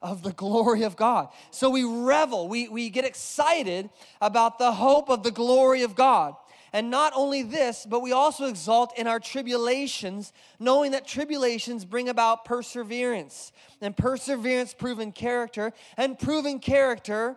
of 0.03 0.23
the 0.23 0.33
glory 0.33 0.83
of 0.83 0.97
God. 0.97 1.29
So 1.51 1.71
we 1.71 1.85
revel, 1.85 2.49
we, 2.49 2.69
we 2.69 2.91
get 2.91 3.05
excited 3.05 3.89
about 4.21 4.59
the 4.59 4.73
hope 4.73 5.09
of 5.09 5.23
the 5.23 5.31
glory 5.31 5.83
of 5.83 5.95
God. 5.95 6.35
And 6.75 6.91
not 6.91 7.13
only 7.15 7.43
this, 7.43 7.87
but 7.89 8.01
we 8.01 8.13
also 8.13 8.47
exalt 8.47 8.99
in 8.99 9.07
our 9.07 9.21
tribulations, 9.21 10.33
knowing 10.59 10.93
that 10.93 11.07
tribulations 11.07 11.85
bring 11.85 12.09
about 12.09 12.47
perseverance, 12.47 13.53
and 13.83 13.95
perseverance, 13.95 14.73
proven 14.73 15.13
character, 15.13 15.73
and 15.99 16.19
proven 16.19 16.59
character, 16.59 17.37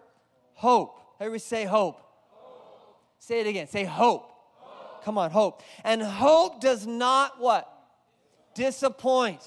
hope. 0.54 1.02
Everybody 1.20 1.40
say 1.40 1.66
hope. 1.66 1.98
hope. 2.30 2.98
Say 3.20 3.42
it 3.42 3.48
again. 3.48 3.68
Say 3.68 3.84
hope. 3.84 4.32
hope. 4.60 5.04
Come 5.04 5.18
on, 5.18 5.32
hope. 5.32 5.62
And 5.84 6.02
hope 6.02 6.62
does 6.62 6.88
not 6.88 7.40
what? 7.40 7.70
Disappoint. 8.54 9.42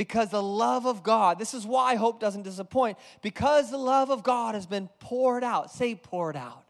Because 0.00 0.30
the 0.30 0.42
love 0.42 0.86
of 0.86 1.02
God, 1.02 1.38
this 1.38 1.52
is 1.52 1.66
why 1.66 1.96
hope 1.96 2.20
doesn't 2.20 2.44
disappoint, 2.44 2.96
because 3.20 3.70
the 3.70 3.76
love 3.76 4.10
of 4.10 4.22
God 4.22 4.54
has 4.54 4.64
been 4.64 4.88
poured 4.98 5.44
out. 5.44 5.70
Say 5.70 5.94
poured 5.94 6.36
out. 6.36 6.64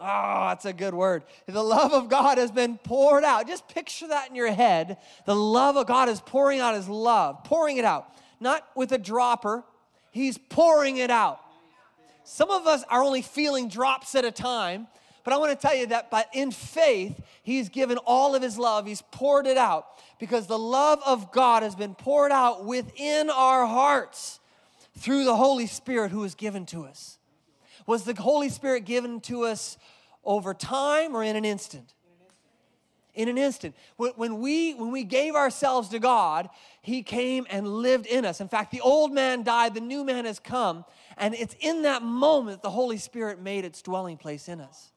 Oh, 0.00 0.48
that's 0.48 0.64
a 0.64 0.72
good 0.72 0.92
word. 0.92 1.22
The 1.46 1.62
love 1.62 1.92
of 1.92 2.08
God 2.08 2.36
has 2.36 2.50
been 2.50 2.78
poured 2.78 3.22
out. 3.22 3.46
Just 3.46 3.68
picture 3.68 4.08
that 4.08 4.28
in 4.28 4.34
your 4.34 4.50
head. 4.50 4.96
The 5.24 5.36
love 5.36 5.76
of 5.76 5.86
God 5.86 6.08
is 6.08 6.20
pouring 6.20 6.58
out 6.58 6.74
His 6.74 6.88
love, 6.88 7.44
pouring 7.44 7.76
it 7.76 7.84
out. 7.84 8.12
Not 8.40 8.66
with 8.74 8.90
a 8.90 8.98
dropper, 8.98 9.62
He's 10.10 10.36
pouring 10.36 10.96
it 10.96 11.12
out. 11.12 11.38
Some 12.24 12.50
of 12.50 12.66
us 12.66 12.82
are 12.90 13.04
only 13.04 13.22
feeling 13.22 13.68
drops 13.68 14.16
at 14.16 14.24
a 14.24 14.32
time, 14.32 14.88
but 15.30 15.36
I 15.36 15.38
want 15.38 15.60
to 15.60 15.64
tell 15.68 15.76
you 15.76 15.86
that 15.86 16.10
but 16.10 16.28
in 16.32 16.50
faith, 16.50 17.20
He's 17.44 17.68
given 17.68 17.98
all 17.98 18.34
of 18.34 18.42
His 18.42 18.58
love, 18.58 18.84
He's 18.84 19.02
poured 19.12 19.46
it 19.46 19.56
out 19.56 19.86
because 20.18 20.48
the 20.48 20.58
love 20.58 21.00
of 21.06 21.30
God 21.30 21.62
has 21.62 21.76
been 21.76 21.94
poured 21.94 22.32
out 22.32 22.64
within 22.64 23.30
our 23.30 23.64
hearts 23.64 24.40
through 24.98 25.22
the 25.22 25.36
Holy 25.36 25.68
Spirit 25.68 26.10
who 26.10 26.24
is 26.24 26.34
given 26.34 26.66
to 26.66 26.84
us. 26.84 27.20
Was 27.86 28.02
the 28.02 28.20
Holy 28.20 28.48
Spirit 28.48 28.84
given 28.84 29.20
to 29.20 29.44
us 29.44 29.78
over 30.24 30.52
time 30.52 31.14
or 31.14 31.22
in 31.22 31.36
an 31.36 31.44
instant? 31.44 31.94
In 33.14 33.28
an 33.28 33.38
instant. 33.38 33.76
When 33.98 34.40
we, 34.40 34.74
when 34.74 34.90
we 34.90 35.04
gave 35.04 35.36
ourselves 35.36 35.90
to 35.90 36.00
God, 36.00 36.48
He 36.82 37.04
came 37.04 37.46
and 37.48 37.68
lived 37.68 38.06
in 38.06 38.24
us. 38.24 38.40
In 38.40 38.48
fact, 38.48 38.72
the 38.72 38.80
old 38.80 39.12
man 39.12 39.44
died, 39.44 39.74
the 39.74 39.80
new 39.80 40.02
man 40.02 40.24
has 40.24 40.40
come, 40.40 40.84
and 41.16 41.34
it's 41.34 41.54
in 41.60 41.82
that 41.82 42.02
moment 42.02 42.62
the 42.62 42.70
Holy 42.70 42.98
Spirit 42.98 43.40
made 43.40 43.64
its 43.64 43.80
dwelling 43.80 44.16
place 44.16 44.48
in 44.48 44.60
us. 44.60 44.89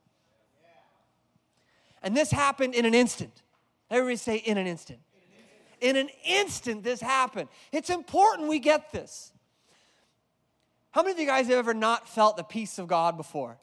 And 2.03 2.15
this 2.15 2.29
happened 2.29 2.75
in 2.75 2.85
an 2.85 2.93
instant. 2.93 3.41
Everybody 3.89 4.17
say, 4.17 4.35
in 4.37 4.57
an 4.57 4.67
instant. 4.67 4.99
In 5.81 5.95
an 5.95 6.09
instant, 6.25 6.83
this 6.83 7.01
happened. 7.01 7.49
It's 7.71 7.89
important 7.89 8.49
we 8.49 8.59
get 8.59 8.91
this. 8.91 9.31
How 10.91 11.01
many 11.01 11.13
of 11.13 11.19
you 11.19 11.25
guys 11.25 11.47
have 11.47 11.57
ever 11.57 11.73
not 11.73 12.07
felt 12.07 12.37
the 12.37 12.43
peace 12.43 12.77
of 12.77 12.87
God 12.87 13.17
before? 13.17 13.57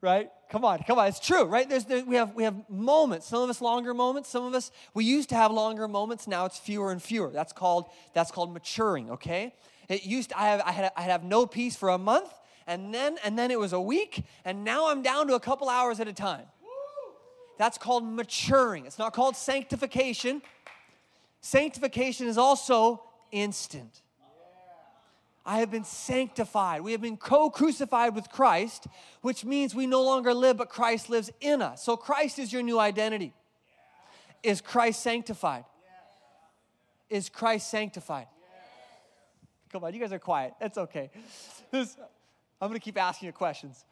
Right? 0.00 0.30
Come 0.50 0.64
on, 0.64 0.80
come 0.80 0.98
on. 0.98 1.06
It's 1.06 1.20
true, 1.20 1.44
right? 1.44 1.68
There's, 1.68 1.84
there, 1.84 2.04
we, 2.04 2.16
have, 2.16 2.34
we 2.34 2.42
have 2.42 2.68
moments. 2.68 3.26
Some 3.26 3.42
of 3.42 3.48
us 3.48 3.60
longer 3.60 3.94
moments. 3.94 4.28
Some 4.28 4.44
of 4.44 4.54
us, 4.54 4.70
we 4.94 5.04
used 5.04 5.28
to 5.30 5.34
have 5.36 5.50
longer 5.50 5.88
moments. 5.88 6.26
Now 6.26 6.44
it's 6.44 6.58
fewer 6.58 6.92
and 6.92 7.02
fewer. 7.02 7.30
That's 7.30 7.52
called, 7.52 7.86
that's 8.12 8.30
called 8.30 8.52
maturing, 8.52 9.12
okay? 9.12 9.54
It 9.88 10.04
used 10.04 10.30
to, 10.30 10.40
I, 10.40 10.48
have, 10.48 10.60
I, 10.66 10.72
had, 10.72 10.92
I 10.96 11.02
had 11.02 11.10
have 11.10 11.24
no 11.24 11.46
peace 11.46 11.76
for 11.76 11.88
a 11.88 11.98
month, 11.98 12.32
and 12.66 12.92
then, 12.92 13.16
and 13.24 13.38
then 13.38 13.50
it 13.50 13.58
was 13.58 13.72
a 13.72 13.80
week, 13.80 14.24
and 14.44 14.64
now 14.64 14.88
I'm 14.88 15.02
down 15.02 15.28
to 15.28 15.34
a 15.34 15.40
couple 15.40 15.68
hours 15.68 16.00
at 16.00 16.08
a 16.08 16.12
time. 16.12 16.46
That's 17.58 17.78
called 17.78 18.04
maturing. 18.04 18.86
It's 18.86 18.98
not 18.98 19.12
called 19.12 19.36
sanctification. 19.36 20.42
Sanctification 21.40 22.26
is 22.26 22.38
also 22.38 23.02
instant. 23.30 24.02
I 25.44 25.58
have 25.58 25.70
been 25.70 25.84
sanctified. 25.84 26.82
We 26.82 26.92
have 26.92 27.00
been 27.00 27.16
co 27.16 27.50
crucified 27.50 28.14
with 28.14 28.30
Christ, 28.30 28.86
which 29.22 29.44
means 29.44 29.74
we 29.74 29.86
no 29.86 30.02
longer 30.02 30.32
live, 30.32 30.56
but 30.56 30.68
Christ 30.68 31.10
lives 31.10 31.32
in 31.40 31.60
us. 31.60 31.82
So 31.82 31.96
Christ 31.96 32.38
is 32.38 32.52
your 32.52 32.62
new 32.62 32.78
identity. 32.78 33.34
Is 34.42 34.60
Christ 34.60 35.02
sanctified? 35.02 35.64
Is 37.10 37.28
Christ 37.28 37.70
sanctified? 37.70 38.26
Come 39.70 39.84
on, 39.84 39.94
you 39.94 40.00
guys 40.00 40.12
are 40.12 40.18
quiet. 40.18 40.54
That's 40.60 40.78
okay. 40.78 41.10
I'm 41.72 41.88
going 42.60 42.74
to 42.74 42.80
keep 42.80 43.00
asking 43.00 43.26
you 43.26 43.32
questions. 43.32 43.84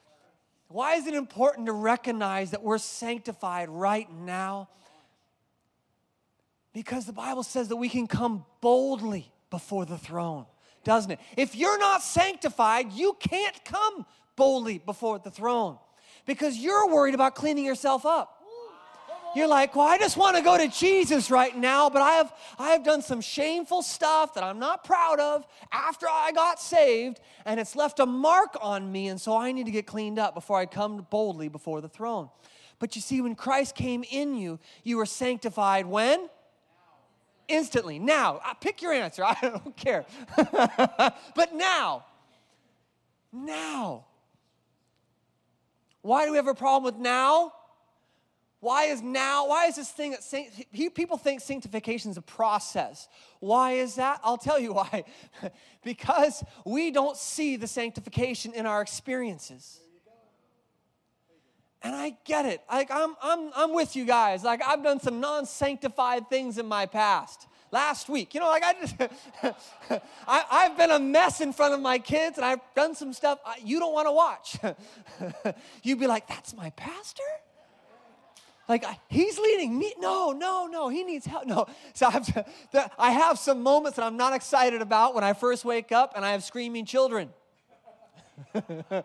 Why 0.70 0.94
is 0.94 1.06
it 1.06 1.14
important 1.14 1.66
to 1.66 1.72
recognize 1.72 2.52
that 2.52 2.62
we're 2.62 2.78
sanctified 2.78 3.68
right 3.68 4.10
now? 4.12 4.68
Because 6.72 7.04
the 7.04 7.12
Bible 7.12 7.42
says 7.42 7.68
that 7.68 7.76
we 7.76 7.88
can 7.88 8.06
come 8.06 8.46
boldly 8.60 9.30
before 9.50 9.84
the 9.84 9.98
throne 9.98 10.46
doesn't 10.84 11.10
it? 11.10 11.20
If 11.36 11.54
you're 11.54 11.78
not 11.78 12.02
sanctified, 12.02 12.92
you 12.92 13.16
can't 13.20 13.64
come 13.64 14.06
boldly 14.36 14.78
before 14.78 15.18
the 15.18 15.30
throne 15.30 15.78
because 16.26 16.56
you're 16.56 16.88
worried 16.88 17.14
about 17.14 17.34
cleaning 17.34 17.64
yourself 17.64 18.06
up. 18.06 18.39
You're 19.34 19.46
like, 19.46 19.76
well, 19.76 19.86
I 19.86 19.98
just 19.98 20.16
want 20.16 20.36
to 20.36 20.42
go 20.42 20.58
to 20.58 20.68
Jesus 20.68 21.30
right 21.30 21.56
now, 21.56 21.88
but 21.88 22.02
I 22.02 22.12
have 22.12 22.32
I 22.58 22.70
have 22.70 22.84
done 22.84 23.02
some 23.02 23.20
shameful 23.20 23.82
stuff 23.82 24.34
that 24.34 24.44
I'm 24.44 24.58
not 24.58 24.84
proud 24.84 25.20
of 25.20 25.46
after 25.72 26.06
I 26.08 26.32
got 26.32 26.60
saved, 26.60 27.20
and 27.44 27.60
it's 27.60 27.76
left 27.76 28.00
a 28.00 28.06
mark 28.06 28.56
on 28.60 28.90
me, 28.90 29.08
and 29.08 29.20
so 29.20 29.36
I 29.36 29.52
need 29.52 29.66
to 29.66 29.72
get 29.72 29.86
cleaned 29.86 30.18
up 30.18 30.34
before 30.34 30.58
I 30.58 30.66
come 30.66 31.06
boldly 31.10 31.48
before 31.48 31.80
the 31.80 31.88
throne. 31.88 32.28
But 32.78 32.96
you 32.96 33.02
see, 33.02 33.20
when 33.20 33.34
Christ 33.34 33.74
came 33.74 34.04
in 34.10 34.34
you, 34.34 34.58
you 34.82 34.96
were 34.96 35.06
sanctified 35.06 35.86
when? 35.86 36.28
instantly. 37.50 37.98
Now, 37.98 38.40
uh, 38.46 38.54
pick 38.54 38.80
your 38.80 38.92
answer. 38.92 39.24
I 39.26 39.36
don't 39.40 39.76
care. 39.76 40.06
but 40.36 41.54
now, 41.54 42.04
now. 43.32 44.06
Why 46.02 46.24
do 46.24 46.30
we 46.30 46.36
have 46.36 46.46
a 46.46 46.54
problem 46.54 46.84
with 46.84 47.00
now? 47.00 47.52
Why 48.60 48.84
is 48.84 49.00
now? 49.00 49.48
Why 49.48 49.66
is 49.66 49.76
this 49.76 49.90
thing 49.90 50.10
that 50.10 50.94
people 50.94 51.16
think 51.16 51.40
sanctification 51.40 52.10
is 52.10 52.18
a 52.18 52.22
process? 52.22 53.08
Why 53.40 53.72
is 53.72 53.94
that? 53.94 54.20
I'll 54.22 54.36
tell 54.36 54.58
you 54.58 54.74
why. 54.74 55.04
because 55.82 56.44
we 56.66 56.90
don't 56.90 57.16
see 57.16 57.56
the 57.56 57.66
sanctification 57.66 58.52
in 58.52 58.66
our 58.66 58.82
experiences. 58.82 59.80
And 61.82 61.96
I 61.96 62.14
get 62.26 62.44
it. 62.44 62.60
Like 62.70 62.90
I'm, 62.90 63.16
I'm, 63.22 63.50
I'm 63.56 63.74
with 63.74 63.96
you 63.96 64.04
guys. 64.04 64.44
Like 64.44 64.60
I've 64.62 64.82
done 64.82 65.00
some 65.00 65.20
non-sanctified 65.20 66.28
things 66.28 66.58
in 66.58 66.66
my 66.66 66.84
past. 66.84 67.46
Last 67.72 68.08
week, 68.08 68.34
you 68.34 68.40
know, 68.40 68.48
like 68.48 68.64
I 68.64 68.74
just, 68.74 68.96
I, 70.26 70.44
I've 70.50 70.76
been 70.76 70.90
a 70.90 70.98
mess 70.98 71.40
in 71.40 71.52
front 71.52 71.72
of 71.72 71.80
my 71.80 72.00
kids, 72.00 72.36
and 72.36 72.44
I've 72.44 72.58
done 72.74 72.96
some 72.96 73.12
stuff 73.12 73.38
you 73.62 73.78
don't 73.78 73.94
want 73.94 74.08
to 74.08 74.12
watch. 74.12 74.58
You'd 75.84 76.00
be 76.00 76.08
like, 76.08 76.26
"That's 76.26 76.52
my 76.52 76.70
pastor." 76.70 77.22
Like 78.70 78.84
he's 79.08 79.38
leading 79.38 79.78
me. 79.78 79.92
No, 79.98 80.32
no, 80.32 80.66
no. 80.66 80.88
He 80.88 81.04
needs 81.04 81.26
help. 81.26 81.44
No. 81.44 81.66
So 81.92 82.06
I 82.06 82.10
have, 82.12 82.26
to, 82.72 82.90
I 82.98 83.10
have 83.10 83.38
some 83.38 83.62
moments 83.62 83.96
that 83.96 84.04
I'm 84.06 84.16
not 84.16 84.32
excited 84.32 84.80
about 84.80 85.14
when 85.14 85.24
I 85.24 85.34
first 85.34 85.64
wake 85.64 85.92
up, 85.92 86.12
and 86.16 86.24
I 86.24 86.30
have 86.32 86.42
screaming 86.42 86.86
children. 86.86 87.30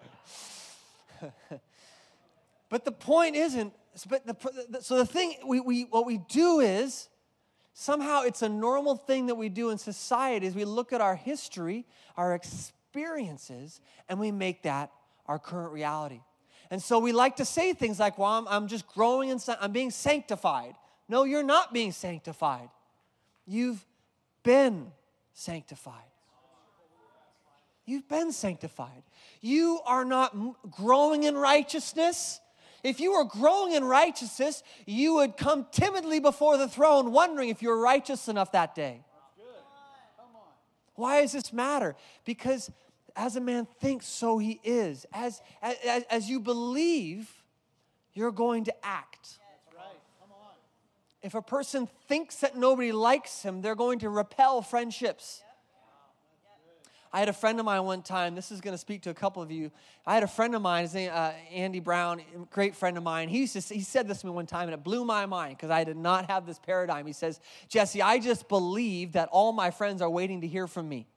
But 2.69 2.84
the 2.84 2.91
point 2.91 3.36
isn't, 3.36 3.74
but 4.10 4.25
the, 4.25 4.81
so 4.81 4.98
the 4.98 5.05
thing, 5.05 5.36
we, 5.45 5.60
we, 5.60 5.84
what 5.84 6.05
we 6.05 6.17
do 6.17 6.60
is, 6.60 7.10
somehow 7.74 8.24
it's 8.24 8.41
a 8.41 8.50
normal 8.50 8.95
thing 8.95 9.27
that 9.27 9.36
we 9.36 9.50
do 9.50 9.69
in 9.69 9.77
society 9.77 10.45
is 10.48 10.55
we 10.55 10.65
look 10.65 10.91
at 10.91 11.00
our 11.00 11.15
history, 11.15 11.86
our 12.17 12.34
experiences, 12.34 13.81
and 14.10 14.19
we 14.19 14.31
make 14.31 14.63
that 14.63 14.91
our 15.27 15.39
current 15.39 15.72
reality. 15.72 16.22
And 16.72 16.81
so 16.81 17.00
we 17.00 17.12
like 17.12 17.38
to 17.38 17.45
say 17.45 17.74
things 17.74 18.00
like, 18.00 18.17
well, 18.17 18.31
I'm, 18.31 18.48
I'm 18.48 18.67
just 18.67 18.88
growing 18.88 19.29
in, 19.29 19.39
I'm 19.60 19.72
being 19.72 19.91
sanctified. 19.91 20.75
No, 21.07 21.24
you're 21.24 21.43
not 21.43 21.74
being 21.74 21.91
sanctified. 21.91 22.69
You've 23.45 23.86
been 24.43 24.91
sanctified. 25.34 25.93
You've 27.86 28.07
been 28.07 28.31
sanctified. 28.31 29.03
You 29.41 29.79
are 29.86 30.05
not 30.05 30.36
growing 30.72 31.24
in 31.24 31.36
righteousness. 31.36 32.39
If 32.84 33.00
you 33.00 33.13
were 33.13 33.25
growing 33.25 33.74
in 33.74 33.84
righteousness, 33.84 34.63
you 34.88 35.15
would 35.15 35.38
come 35.38 35.67
timidly 35.72 36.19
before 36.19 36.57
the 36.57 36.67
throne, 36.67 37.12
wondering 37.12 37.50
if 37.50 37.62
you 37.62 37.69
were 37.69 37.79
righteous 37.79 38.27
enough 38.27 38.51
that 38.53 38.74
day. 38.74 39.01
Why 40.95 41.22
does 41.22 41.34
this 41.34 41.51
matter? 41.51 41.95
Because 42.24 42.72
as 43.15 43.36
a 43.36 43.41
man 43.41 43.67
thinks, 43.79 44.05
so 44.07 44.38
he 44.38 44.60
is. 44.63 45.05
As, 45.13 45.41
as, 45.62 46.03
as 46.10 46.29
you 46.29 46.39
believe, 46.39 47.31
you're 48.13 48.31
going 48.31 48.65
to 48.65 48.86
act. 48.86 49.39
If 51.22 51.34
a 51.34 51.41
person 51.41 51.89
thinks 52.07 52.36
that 52.38 52.55
nobody 52.55 52.91
likes 52.91 53.41
him, 53.41 53.62
they're 53.62 53.75
going 53.75 54.00
to 54.00 54.10
repel 54.10 54.62
friendships. 54.62 55.41
I 57.12 57.19
had 57.19 57.29
a 57.29 57.34
friend 57.34 57.60
of 57.60 57.65
mine 57.65 57.84
one 57.86 58.01
time, 58.01 58.36
this 58.36 58.51
is 58.51 58.60
going 58.60 58.74
to 58.74 58.77
speak 58.77 59.03
to 59.03 59.10
a 59.10 59.13
couple 59.13 59.41
of 59.41 59.50
you. 59.50 59.72
I 60.05 60.15
had 60.15 60.24
a 60.24 60.27
friend 60.27 60.53
of 60.53 60.62
mine, 60.62 60.84
his 60.84 60.93
name, 60.93 61.12
uh, 61.13 61.31
Andy 61.50 61.79
Brown, 61.79 62.22
great 62.51 62.75
friend 62.75 62.98
of 62.98 63.03
mine. 63.03 63.29
He, 63.29 63.39
used 63.39 63.53
to, 63.53 63.74
he 63.74 63.79
said 63.79 64.05
this 64.07 64.19
to 64.19 64.27
me 64.27 64.34
one 64.34 64.45
time, 64.45 64.67
and 64.67 64.74
it 64.74 64.84
blew 64.84 65.05
my 65.05 65.25
mind 65.25 65.55
because 65.55 65.72
I 65.72 65.86
did 65.86 65.95
not 65.95 66.29
have 66.29 66.45
this 66.45 66.60
paradigm. 66.60 67.07
He 67.07 67.13
says, 67.13 67.39
Jesse, 67.69 68.01
I 68.01 68.19
just 68.19 68.50
believe 68.50 69.13
that 69.13 69.29
all 69.31 69.53
my 69.53 69.72
friends 69.72 70.01
are 70.01 70.10
waiting 70.10 70.41
to 70.41 70.48
hear 70.48 70.67
from 70.67 70.89
me. 70.89 71.07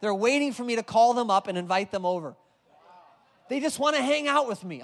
They're 0.00 0.14
waiting 0.14 0.52
for 0.52 0.64
me 0.64 0.76
to 0.76 0.82
call 0.82 1.14
them 1.14 1.30
up 1.30 1.48
and 1.48 1.56
invite 1.56 1.90
them 1.90 2.04
over. 2.04 2.34
They 3.48 3.60
just 3.60 3.78
want 3.78 3.96
to 3.96 4.02
hang 4.02 4.28
out 4.28 4.48
with 4.48 4.64
me. 4.64 4.82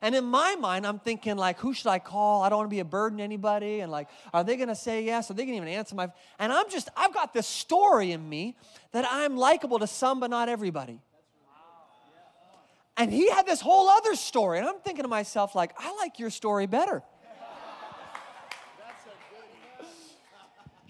And 0.00 0.16
in 0.16 0.24
my 0.24 0.56
mind, 0.56 0.84
I'm 0.84 0.98
thinking, 0.98 1.36
like, 1.36 1.58
who 1.60 1.72
should 1.72 1.86
I 1.86 2.00
call? 2.00 2.42
I 2.42 2.48
don't 2.48 2.58
want 2.58 2.70
to 2.70 2.74
be 2.74 2.80
a 2.80 2.84
burden 2.84 3.18
to 3.18 3.24
anybody. 3.24 3.80
And 3.80 3.92
like, 3.92 4.08
are 4.34 4.42
they 4.42 4.56
going 4.56 4.68
to 4.68 4.74
say 4.74 5.04
yes? 5.04 5.30
Are 5.30 5.34
they 5.34 5.44
going 5.44 5.56
to 5.56 5.64
even 5.64 5.68
answer 5.68 5.94
my? 5.94 6.08
And 6.40 6.52
I'm 6.52 6.68
just, 6.68 6.88
I've 6.96 7.14
got 7.14 7.32
this 7.32 7.46
story 7.46 8.10
in 8.10 8.28
me 8.28 8.56
that 8.90 9.06
I'm 9.08 9.36
likable 9.36 9.78
to 9.78 9.86
some, 9.86 10.18
but 10.18 10.28
not 10.28 10.48
everybody. 10.48 11.00
And 12.96 13.12
he 13.12 13.30
had 13.30 13.46
this 13.46 13.60
whole 13.60 13.88
other 13.88 14.16
story. 14.16 14.58
And 14.58 14.66
I'm 14.66 14.80
thinking 14.80 15.04
to 15.04 15.08
myself, 15.08 15.54
like, 15.54 15.72
I 15.78 15.94
like 15.96 16.18
your 16.18 16.30
story 16.30 16.66
better. 16.66 17.02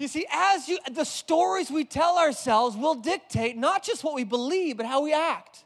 You 0.02 0.08
see, 0.08 0.26
as 0.32 0.68
you, 0.68 0.80
the 0.90 1.04
stories 1.04 1.70
we 1.70 1.84
tell 1.84 2.18
ourselves 2.18 2.76
will 2.76 2.96
dictate 2.96 3.56
not 3.56 3.84
just 3.84 4.02
what 4.02 4.14
we 4.14 4.24
believe, 4.24 4.76
but 4.76 4.84
how 4.84 5.00
we 5.00 5.14
act. 5.14 5.62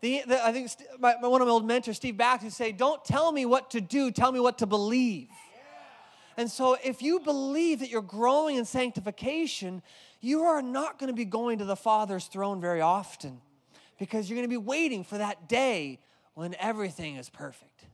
The, 0.00 0.22
the, 0.26 0.44
I 0.44 0.50
think 0.50 0.68
my, 0.98 1.14
one 1.20 1.40
of 1.40 1.46
my 1.46 1.52
old 1.52 1.64
mentors, 1.64 1.94
Steve 1.94 2.16
Baxter, 2.16 2.50
say, 2.50 2.72
"Don't 2.72 3.04
tell 3.04 3.30
me 3.30 3.46
what 3.46 3.70
to 3.70 3.80
do. 3.80 4.10
Tell 4.10 4.32
me 4.32 4.40
what 4.40 4.58
to 4.58 4.66
believe." 4.66 5.28
And 6.36 6.50
so, 6.50 6.76
if 6.82 7.02
you 7.02 7.20
believe 7.20 7.78
that 7.78 7.88
you're 7.88 8.02
growing 8.02 8.56
in 8.56 8.64
sanctification, 8.64 9.80
you 10.20 10.42
are 10.42 10.60
not 10.60 10.98
going 10.98 11.10
to 11.10 11.14
be 11.14 11.24
going 11.24 11.58
to 11.58 11.64
the 11.64 11.76
Father's 11.76 12.26
throne 12.26 12.60
very 12.60 12.80
often 12.80 13.40
because 13.96 14.28
you're 14.28 14.36
going 14.36 14.48
to 14.48 14.52
be 14.52 14.56
waiting 14.56 15.04
for 15.04 15.18
that 15.18 15.48
day 15.48 16.00
when 16.34 16.56
everything 16.58 17.14
is 17.14 17.30
perfect 17.30 17.84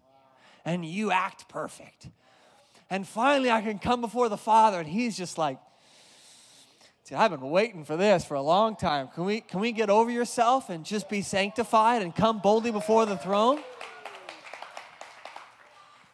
and 0.64 0.82
you 0.82 1.10
act 1.10 1.46
perfect. 1.50 2.08
And 2.90 3.06
finally, 3.06 3.50
I 3.50 3.62
can 3.62 3.78
come 3.78 4.00
before 4.00 4.28
the 4.28 4.36
Father, 4.36 4.80
and 4.80 4.88
He's 4.88 5.16
just 5.16 5.38
like, 5.38 5.58
See, 7.10 7.16
I've 7.16 7.32
been 7.32 7.50
waiting 7.50 7.84
for 7.84 7.96
this 7.96 8.24
for 8.24 8.34
a 8.34 8.42
long 8.42 8.76
time. 8.76 9.08
Can 9.08 9.24
we, 9.24 9.40
can 9.40 9.58
we 9.58 9.72
get 9.72 9.90
over 9.90 10.12
yourself 10.12 10.70
and 10.70 10.84
just 10.84 11.08
be 11.08 11.22
sanctified 11.22 12.02
and 12.02 12.14
come 12.14 12.38
boldly 12.38 12.70
before 12.70 13.04
the 13.04 13.16
throne? 13.16 13.60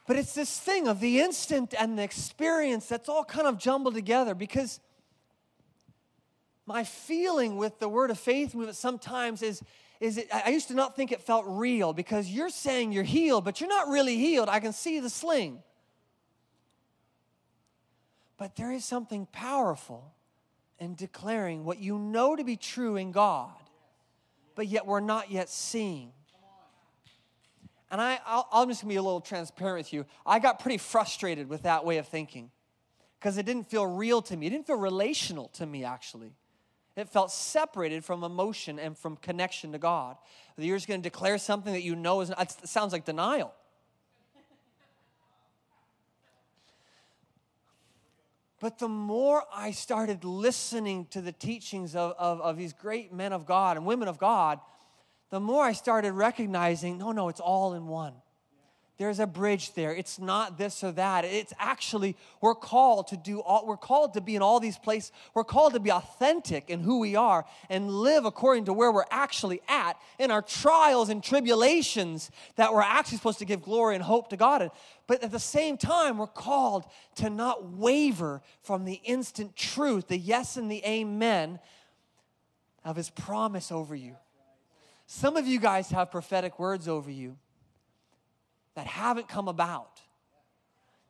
But 0.07 0.17
it's 0.17 0.33
this 0.33 0.59
thing 0.59 0.89
of 0.89 1.01
the 1.01 1.21
instant 1.21 1.75
and 1.79 1.99
the 1.99 2.03
experience 2.03 2.87
that's 2.87 3.11
all 3.11 3.25
kind 3.25 3.47
of 3.47 3.59
jumbled 3.59 3.93
together 3.93 4.35
because 4.35 4.81
my 6.65 6.83
feeling 6.83 7.59
with 7.59 7.79
the 7.79 7.91
word 7.91 8.11
of 8.11 8.19
faith 8.19 8.55
movement 8.55 8.79
sometimes 8.79 9.43
is, 9.43 9.63
is 10.01 10.17
it, 10.17 10.29
I 10.33 10.49
used 10.49 10.69
to 10.69 10.75
not 10.75 10.97
think 10.97 11.13
it 11.13 11.21
felt 11.21 11.45
real 11.47 11.93
because 11.93 12.31
you're 12.31 12.49
saying 12.49 12.93
you're 12.93 13.05
healed, 13.05 13.45
but 13.45 13.61
you're 13.61 13.69
not 13.69 13.89
really 13.89 14.17
healed. 14.17 14.49
I 14.49 14.61
can 14.61 14.73
see 14.73 14.99
the 15.01 15.11
sling. 15.11 15.63
But 18.39 18.57
there 18.57 18.73
is 18.73 18.85
something 18.85 19.27
powerful 19.33 20.13
in 20.79 20.95
declaring 20.95 21.65
what 21.65 21.79
you 21.79 21.99
know 21.99 22.37
to 22.37 22.45
be 22.45 22.57
true 22.57 22.97
in 22.97 23.13
God, 23.13 23.55
but 24.55 24.67
yet 24.67 24.87
we're 24.87 25.01
not 25.01 25.31
yet 25.31 25.49
seeing. 25.49 26.13
And 27.91 28.01
I, 28.01 28.19
I'll, 28.27 28.49
I'm 28.53 28.69
just 28.69 28.83
gonna 28.83 28.93
be 28.93 28.97
a 28.97 29.03
little 29.03 29.21
transparent 29.21 29.79
with 29.79 29.93
you. 29.93 30.07
I 30.27 30.39
got 30.39 30.59
pretty 30.59 30.79
frustrated 30.79 31.49
with 31.49 31.63
that 31.63 31.85
way 31.85 31.99
of 31.99 32.09
thinking 32.09 32.51
because 33.19 33.39
it 33.39 33.47
didn't 33.47 33.71
feel 33.71 33.87
real 33.87 34.21
to 34.23 34.37
me. 34.37 34.47
It 34.47 34.51
didn't 34.51 34.67
feel 34.67 34.77
relational 34.77 35.49
to 35.55 35.67
me, 35.67 35.85
actually. 35.85 36.33
It 36.97 37.09
felt 37.09 37.31
separated 37.31 38.05
from 38.05 38.25
emotion 38.25 38.79
and 38.79 38.97
from 38.97 39.17
connection 39.17 39.73
to 39.73 39.79
God. 39.79 40.17
You're 40.57 40.77
just 40.77 40.89
gonna 40.89 41.03
declare 41.03 41.39
something 41.39 41.73
that 41.73 41.83
you 41.83 41.95
know 41.95 42.23
is, 42.23 42.31
it 42.31 42.69
sounds 42.69 42.93
like 42.93 43.05
denial. 43.05 43.55
But 48.67 48.81
the 48.81 48.89
more 48.89 49.45
I 49.55 49.71
started 49.71 50.25
listening 50.25 51.07
to 51.11 51.21
the 51.21 51.31
teachings 51.31 51.95
of, 51.95 52.17
of, 52.19 52.41
of, 52.41 52.57
these 52.57 52.73
great 52.73 53.13
men 53.13 53.33
of 53.33 53.47
God 53.47 53.77
and 53.77 53.87
women 53.87 54.09
of 54.09 54.19
God, 54.19 54.59
the 55.31 55.39
more 55.39 55.63
I 55.63 55.71
started 55.71 56.15
recognizing 56.15 56.99
no, 56.99 57.13
no, 57.13 57.29
it's 57.29 57.39
all 57.39 57.75
in 57.75 57.87
one. 57.87 58.15
There's 58.99 59.21
a 59.21 59.27
bridge 59.27 59.75
there. 59.75 59.95
It's 59.95 60.19
not 60.19 60.57
this 60.57 60.83
or 60.83 60.91
that. 60.93 61.27
It's 61.27 61.53
actually, 61.59 62.17
we're 62.41 62.55
called 62.55 63.09
to 63.09 63.17
do 63.19 63.41
all, 63.41 63.67
we're 63.67 63.77
called 63.77 64.15
to 64.15 64.23
be 64.23 64.37
in 64.37 64.43
all 64.43 64.59
these 64.59 64.79
places. 64.79 65.13
We're 65.35 65.45
called 65.45 65.75
to 65.75 65.81
be 65.81 65.93
authentic 65.93 66.71
in 66.71 66.81
who 66.81 67.01
we 67.01 67.15
are 67.15 67.45
and 67.69 67.91
live 67.91 68.25
according 68.25 68.65
to 68.67 68.73
where 68.73 68.91
we're 68.91 69.05
actually 69.11 69.61
at 69.69 69.99
in 70.19 70.31
our 70.31 70.41
trials 70.41 71.11
and 71.11 71.23
tribulations 71.23 72.31
that 72.57 72.73
we're 72.73 72.81
actually 72.81 73.19
supposed 73.19 73.41
to 73.41 73.45
give 73.45 73.61
glory 73.61 73.97
and 73.97 74.05
hope 74.05 74.31
to 74.31 74.37
God 74.39 74.63
in. 74.63 74.71
But 75.07 75.23
at 75.23 75.31
the 75.31 75.39
same 75.39 75.77
time, 75.77 76.17
we're 76.17 76.27
called 76.27 76.85
to 77.17 77.29
not 77.29 77.73
waver 77.73 78.41
from 78.63 78.87
the 78.87 79.01
instant 79.05 79.57
truth, 79.57 80.09
the 80.09 80.17
yes 80.17 80.57
and 80.57 80.71
the 80.71 80.83
amen 80.87 81.59
of 82.83 82.97
His 82.97 83.11
promise 83.11 83.71
over 83.71 83.95
you. 83.95 84.17
Some 85.07 85.37
of 85.37 85.47
you 85.47 85.61
guys 85.61 85.91
have 85.91 86.11
prophetic 86.11 86.59
words 86.59 86.89
over 86.89 87.11
you 87.11 87.37
that 88.77 88.87
haven't 88.87 89.29
come 89.29 89.49
about, 89.49 90.01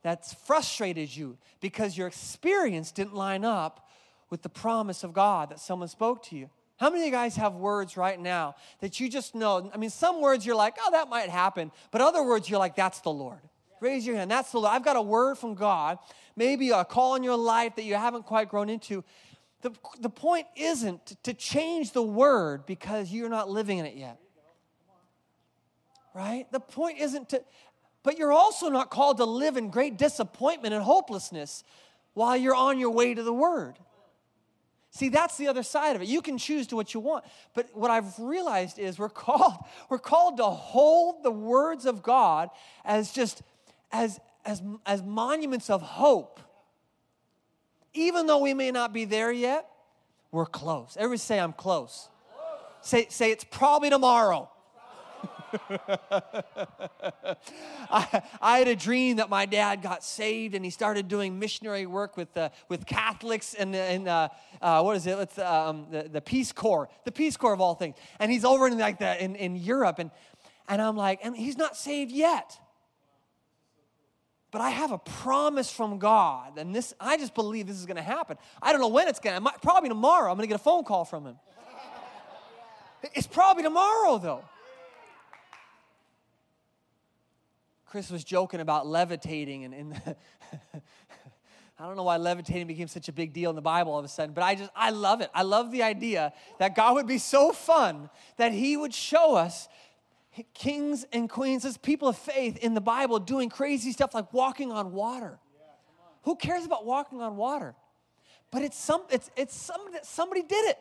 that's 0.02 0.32
frustrated 0.32 1.14
you 1.14 1.36
because 1.60 1.98
your 1.98 2.06
experience 2.06 2.92
didn't 2.92 3.14
line 3.14 3.44
up 3.44 3.88
with 4.30 4.42
the 4.42 4.48
promise 4.48 5.04
of 5.04 5.12
God 5.12 5.50
that 5.50 5.60
someone 5.60 5.88
spoke 5.88 6.22
to 6.26 6.36
you. 6.36 6.48
How 6.78 6.90
many 6.90 7.02
of 7.02 7.06
you 7.06 7.12
guys 7.12 7.36
have 7.36 7.54
words 7.54 7.96
right 7.96 8.18
now 8.18 8.54
that 8.80 9.00
you 9.00 9.08
just 9.08 9.34
know? 9.34 9.70
I 9.74 9.78
mean, 9.78 9.90
some 9.90 10.20
words 10.20 10.46
you're 10.46 10.56
like, 10.56 10.76
oh, 10.80 10.90
that 10.92 11.08
might 11.08 11.28
happen, 11.28 11.72
but 11.90 12.00
other 12.00 12.22
words 12.22 12.48
you're 12.48 12.58
like, 12.58 12.76
that's 12.76 13.00
the 13.00 13.10
Lord. 13.10 13.40
Raise 13.80 14.06
your 14.06 14.16
hand. 14.16 14.30
That's 14.30 14.52
the 14.52 14.58
Lord. 14.58 14.72
I've 14.72 14.84
got 14.84 14.96
a 14.96 15.02
word 15.02 15.36
from 15.36 15.54
God, 15.54 15.98
maybe 16.34 16.70
a 16.70 16.84
call 16.84 17.14
in 17.14 17.22
your 17.22 17.36
life 17.36 17.76
that 17.76 17.82
you 17.82 17.94
haven't 17.94 18.26
quite 18.26 18.48
grown 18.48 18.70
into. 18.70 19.04
The, 19.62 19.72
the 20.00 20.10
point 20.10 20.46
isn't 20.54 21.16
to 21.24 21.34
change 21.34 21.92
the 21.92 22.02
word 22.02 22.64
because 22.66 23.10
you're 23.10 23.28
not 23.28 23.50
living 23.50 23.78
in 23.78 23.86
it 23.86 23.96
yet. 23.96 24.20
Right? 26.16 26.50
The 26.50 26.60
point 26.60 26.98
isn't 26.98 27.28
to, 27.30 27.42
but 28.02 28.16
you're 28.16 28.32
also 28.32 28.68
not 28.70 28.90
called 28.90 29.18
to 29.18 29.26
live 29.26 29.56
in 29.56 29.68
great 29.68 29.98
disappointment 29.98 30.72
and 30.72 30.82
hopelessness 30.82 31.62
while 32.14 32.36
you're 32.36 32.54
on 32.54 32.78
your 32.78 32.90
way 32.90 33.12
to 33.12 33.22
the 33.22 33.34
word. 33.34 33.74
See, 34.92 35.10
that's 35.10 35.36
the 35.36 35.48
other 35.48 35.62
side 35.62 35.94
of 35.94 36.00
it. 36.00 36.08
You 36.08 36.22
can 36.22 36.38
choose 36.38 36.68
to 36.68 36.76
what 36.76 36.94
you 36.94 37.00
want. 37.00 37.26
But 37.52 37.68
what 37.74 37.90
I've 37.90 38.18
realized 38.18 38.78
is 38.78 38.98
we're 38.98 39.08
called, 39.26 39.56
we're 39.90 39.98
called 39.98 40.38
to 40.38 40.44
hold 40.44 41.22
the 41.22 41.30
words 41.30 41.84
of 41.84 42.02
God 42.02 42.48
as 42.82 43.12
just 43.12 43.42
as, 43.92 44.18
as, 44.46 44.62
as 44.86 45.02
monuments 45.02 45.68
of 45.68 45.82
hope 45.82 46.40
even 47.96 48.26
though 48.26 48.38
we 48.38 48.54
may 48.54 48.70
not 48.70 48.92
be 48.92 49.04
there 49.04 49.32
yet, 49.32 49.68
we're 50.30 50.46
close. 50.46 50.96
Everybody 50.96 51.18
say, 51.18 51.40
I'm 51.40 51.52
close. 51.52 52.08
Say, 52.82 53.06
say 53.08 53.32
it's 53.32 53.44
probably 53.44 53.90
tomorrow. 53.90 54.50
I, 57.90 58.22
I, 58.40 58.58
had 58.58 58.68
a 58.68 58.76
dream 58.76 59.16
that 59.16 59.28
my 59.30 59.46
dad 59.46 59.82
got 59.82 60.02
saved 60.02 60.54
and 60.54 60.64
he 60.64 60.70
started 60.70 61.08
doing 61.08 61.38
missionary 61.38 61.86
work 61.86 62.16
with, 62.16 62.36
uh, 62.36 62.50
with 62.68 62.86
Catholics 62.86 63.54
and, 63.54 63.74
and 63.74 64.08
uh, 64.08 64.28
uh, 64.60 64.82
what 64.82 64.96
is 64.96 65.06
it? 65.06 65.18
It's, 65.18 65.38
um, 65.38 65.86
the, 65.90 66.08
the 66.08 66.20
Peace 66.20 66.52
Corps, 66.52 66.88
the 67.04 67.12
Peace 67.12 67.36
Corps 67.36 67.52
of 67.52 67.60
all 67.60 67.74
things. 67.74 67.96
And 68.18 68.30
he's 68.30 68.44
over 68.44 68.66
in 68.66 68.78
like 68.78 68.98
that 68.98 69.20
in, 69.20 69.36
in 69.36 69.56
Europe. 69.56 69.98
And, 69.98 70.10
and 70.68 70.82
I'm 70.82 70.96
like, 70.96 71.20
and 71.22 71.36
he's 71.36 71.56
not 71.56 71.76
saved 71.76 72.10
yet 72.10 72.58
but 74.52 74.62
I 74.62 74.70
have 74.70 74.90
a 74.90 74.96
promise 74.96 75.70
from 75.70 75.98
God, 75.98 76.56
and 76.56 76.74
this 76.74 76.94
I 76.98 77.18
just 77.18 77.34
believe 77.34 77.66
this 77.66 77.76
is 77.76 77.84
going 77.84 77.98
to 77.98 78.02
happen. 78.02 78.38
I 78.62 78.72
don't 78.72 78.80
know 78.80 78.88
when 78.88 79.06
it's 79.06 79.18
going 79.18 79.42
to. 79.42 79.52
Probably 79.60 79.90
tomorrow. 79.90 80.30
I'm 80.30 80.36
going 80.38 80.48
to 80.48 80.50
get 80.50 80.54
a 80.54 80.62
phone 80.62 80.82
call 80.84 81.04
from 81.04 81.26
him. 81.26 81.36
It's 83.14 83.26
probably 83.26 83.62
tomorrow, 83.62 84.18
though. 84.18 84.44
Chris 87.86 88.10
was 88.10 88.24
joking 88.24 88.60
about 88.60 88.86
levitating, 88.86 89.64
and, 89.64 89.72
and 89.72 89.94
I 91.78 91.86
don't 91.86 91.96
know 91.96 92.02
why 92.02 92.16
levitating 92.16 92.66
became 92.66 92.88
such 92.88 93.08
a 93.08 93.12
big 93.12 93.32
deal 93.32 93.50
in 93.50 93.56
the 93.56 93.62
Bible 93.62 93.92
all 93.92 93.98
of 93.98 94.04
a 94.04 94.08
sudden, 94.08 94.34
but 94.34 94.42
I 94.42 94.56
just 94.56 94.70
I 94.74 94.90
love 94.90 95.20
it. 95.20 95.30
I 95.34 95.42
love 95.42 95.70
the 95.70 95.82
idea 95.82 96.32
that 96.58 96.74
God 96.74 96.94
would 96.94 97.06
be 97.06 97.18
so 97.18 97.52
fun 97.52 98.10
that 98.38 98.52
He 98.52 98.76
would 98.76 98.92
show 98.92 99.36
us 99.36 99.68
kings 100.52 101.06
and 101.12 101.30
queens, 101.30 101.64
as 101.64 101.76
people 101.76 102.08
of 102.08 102.16
faith 102.18 102.56
in 102.58 102.74
the 102.74 102.80
Bible 102.80 103.18
doing 103.18 103.48
crazy 103.48 103.92
stuff 103.92 104.14
like 104.14 104.32
walking 104.32 104.72
on 104.72 104.92
water. 104.92 105.38
Who 106.22 106.34
cares 106.34 106.64
about 106.64 106.84
walking 106.84 107.20
on 107.20 107.36
water? 107.36 107.74
But 108.50 108.62
it's 108.62 108.76
some 108.76 109.02
it's 109.10 109.30
it's 109.36 109.54
somebody 109.54 109.98
somebody 110.02 110.42
did 110.42 110.70
it. 110.70 110.78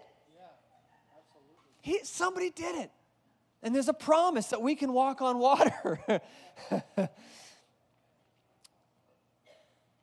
He, 1.82 2.00
somebody 2.04 2.50
did 2.50 2.76
it. 2.76 2.91
And 3.63 3.74
there's 3.74 3.88
a 3.88 3.94
promise 3.94 4.48
that 4.48 4.62
we 4.62 4.76
can 4.76 4.94
walk 4.94 5.22
on 5.22 5.39
water. 5.39 6.00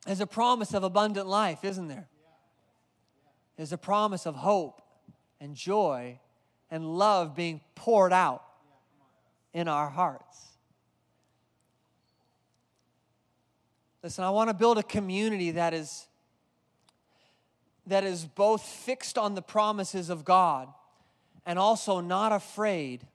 there's 0.07 0.21
a 0.21 0.27
promise 0.27 0.75
of 0.75 0.83
abundant 0.83 1.27
life, 1.27 1.65
isn't 1.65 1.89
there? 1.89 2.09
There's 3.57 3.73
a 3.73 3.79
promise 3.79 4.27
of 4.27 4.35
hope 4.35 4.83
and 5.41 5.55
joy 5.55 6.19
and 6.71 6.99
love 6.99 7.37
being 7.37 7.61
poured 7.75 8.13
out 8.13 8.43
in 9.53 9.69
our 9.69 9.89
hearts. 9.89 10.53
Listen, 14.03 14.25
I 14.25 14.31
want 14.31 14.51
to 14.51 14.55
build 14.55 14.79
a 14.79 14.83
community 14.83 15.53
that 15.53 15.75
is 15.75 16.09
that 17.87 18.05
is 18.05 18.25
both 18.25 18.63
fixed 18.63 19.19
on 19.19 19.35
the 19.35 19.43
promises 19.43 20.09
of 20.09 20.25
God 20.25 20.69
and 21.45 21.59
also 21.59 22.01
not 22.01 22.33
afraid 22.33 23.07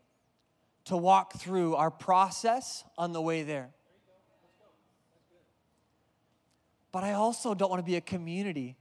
to 0.87 0.97
walk 0.97 1.33
through 1.33 1.75
our 1.75 1.91
process 1.91 2.83
on 2.97 3.11
the 3.11 3.21
way 3.21 3.43
there. 3.43 3.69
But 6.91 7.03
I 7.03 7.13
also 7.13 7.53
don't 7.53 7.69
want 7.69 7.81
to 7.81 7.85
be 7.85 7.97
a 7.97 8.01
community 8.01 8.77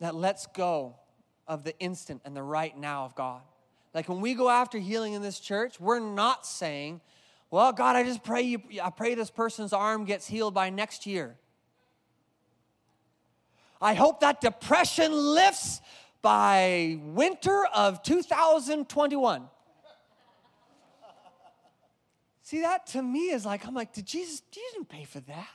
that 0.00 0.14
lets 0.14 0.46
go 0.46 0.96
of 1.46 1.62
the 1.62 1.78
instant 1.78 2.22
and 2.24 2.34
the 2.34 2.42
right 2.42 2.76
now 2.76 3.04
of 3.04 3.14
God. 3.14 3.42
Like 3.92 4.08
when 4.08 4.20
we 4.20 4.34
go 4.34 4.48
after 4.48 4.78
healing 4.78 5.12
in 5.12 5.20
this 5.20 5.38
church, 5.38 5.78
we're 5.78 5.98
not 5.98 6.46
saying, 6.46 7.02
well, 7.50 7.72
God, 7.72 7.96
I 7.96 8.02
just 8.02 8.24
pray 8.24 8.42
you, 8.42 8.62
I 8.82 8.90
pray 8.90 9.14
this 9.14 9.30
person's 9.30 9.74
arm 9.74 10.06
gets 10.06 10.26
healed 10.26 10.54
by 10.54 10.70
next 10.70 11.04
year. 11.06 11.36
I 13.82 13.94
hope 13.94 14.20
that 14.20 14.40
depression 14.40 15.12
lifts 15.12 15.80
by 16.22 16.98
winter 17.02 17.66
of 17.74 18.02
2021. 18.02 19.48
See, 22.42 22.62
that 22.62 22.86
to 22.88 23.02
me 23.02 23.30
is 23.30 23.46
like, 23.46 23.66
I'm 23.66 23.74
like, 23.74 23.92
did 23.92 24.06
Jesus, 24.06 24.42
Jesus 24.50 24.72
didn't 24.72 24.88
pay 24.88 25.04
for 25.04 25.20
that. 25.20 25.48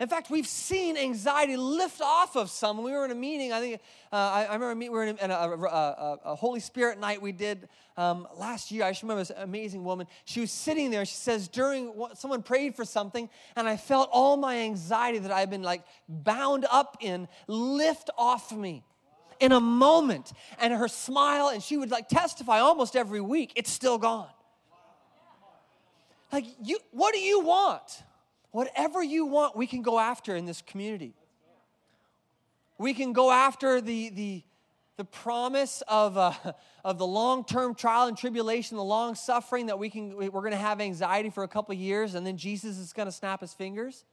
In 0.00 0.08
fact, 0.08 0.28
we've 0.28 0.46
seen 0.46 0.96
anxiety 0.96 1.56
lift 1.56 2.02
off 2.02 2.36
of 2.36 2.50
some. 2.50 2.82
We 2.82 2.92
were 2.92 3.04
in 3.04 3.12
a 3.12 3.14
meeting, 3.14 3.52
I 3.52 3.60
think, 3.60 3.80
uh, 4.12 4.16
I, 4.16 4.44
I, 4.44 4.54
remember 4.54 4.74
we 4.74 4.88
were 4.90 5.04
in, 5.04 5.16
a, 5.18 5.28
a, 5.32 5.56
a, 5.56 6.18
a, 6.24 6.34
Holy 6.34 6.58
Spirit 6.58 6.98
night 6.98 7.22
we 7.22 7.30
did 7.30 7.68
um, 7.96 8.26
last 8.36 8.72
year. 8.72 8.84
I 8.84 8.90
just 8.90 9.02
remember 9.02 9.22
this 9.22 9.30
amazing 9.34 9.84
woman. 9.84 10.08
She 10.24 10.40
was 10.40 10.50
sitting 10.50 10.90
there. 10.90 11.04
She 11.04 11.14
says, 11.14 11.46
during, 11.46 11.92
someone 12.14 12.42
prayed 12.42 12.74
for 12.74 12.84
something, 12.84 13.30
and 13.54 13.68
I 13.68 13.76
felt 13.76 14.10
all 14.12 14.36
my 14.36 14.58
anxiety 14.58 15.20
that 15.20 15.30
I've 15.30 15.48
been 15.48 15.62
like 15.62 15.82
bound 16.08 16.66
up 16.70 16.96
in 17.00 17.28
lift 17.46 18.10
off 18.18 18.52
me 18.52 18.84
in 19.40 19.52
a 19.52 19.60
moment. 19.60 20.32
And 20.58 20.72
her 20.72 20.88
smile, 20.88 21.48
and 21.48 21.62
she 21.62 21.76
would 21.76 21.90
like 21.90 22.08
testify 22.08 22.60
almost 22.60 22.96
every 22.96 23.20
week, 23.20 23.52
it's 23.56 23.70
still 23.70 23.98
gone. 23.98 24.28
Like, 26.32 26.46
you, 26.62 26.78
what 26.90 27.14
do 27.14 27.20
you 27.20 27.40
want? 27.40 28.02
Whatever 28.50 29.02
you 29.02 29.26
want, 29.26 29.56
we 29.56 29.66
can 29.66 29.82
go 29.82 29.98
after 29.98 30.34
in 30.34 30.46
this 30.46 30.62
community. 30.62 31.14
We 32.76 32.92
can 32.92 33.12
go 33.12 33.30
after 33.30 33.80
the, 33.80 34.08
the, 34.10 34.42
the 34.96 35.04
promise 35.04 35.82
of, 35.86 36.18
uh, 36.18 36.32
of 36.84 36.98
the 36.98 37.06
long 37.06 37.44
term 37.44 37.74
trial 37.74 38.08
and 38.08 38.16
tribulation, 38.16 38.76
the 38.76 38.84
long 38.84 39.14
suffering 39.14 39.66
that 39.66 39.78
we 39.78 39.90
can, 39.90 40.16
we're 40.16 40.28
going 40.30 40.50
to 40.52 40.56
have 40.56 40.80
anxiety 40.80 41.30
for 41.30 41.44
a 41.44 41.48
couple 41.48 41.74
years 41.74 42.14
and 42.14 42.26
then 42.26 42.36
Jesus 42.36 42.78
is 42.78 42.92
going 42.92 43.06
to 43.06 43.12
snap 43.12 43.40
his 43.40 43.54
fingers. 43.54 44.04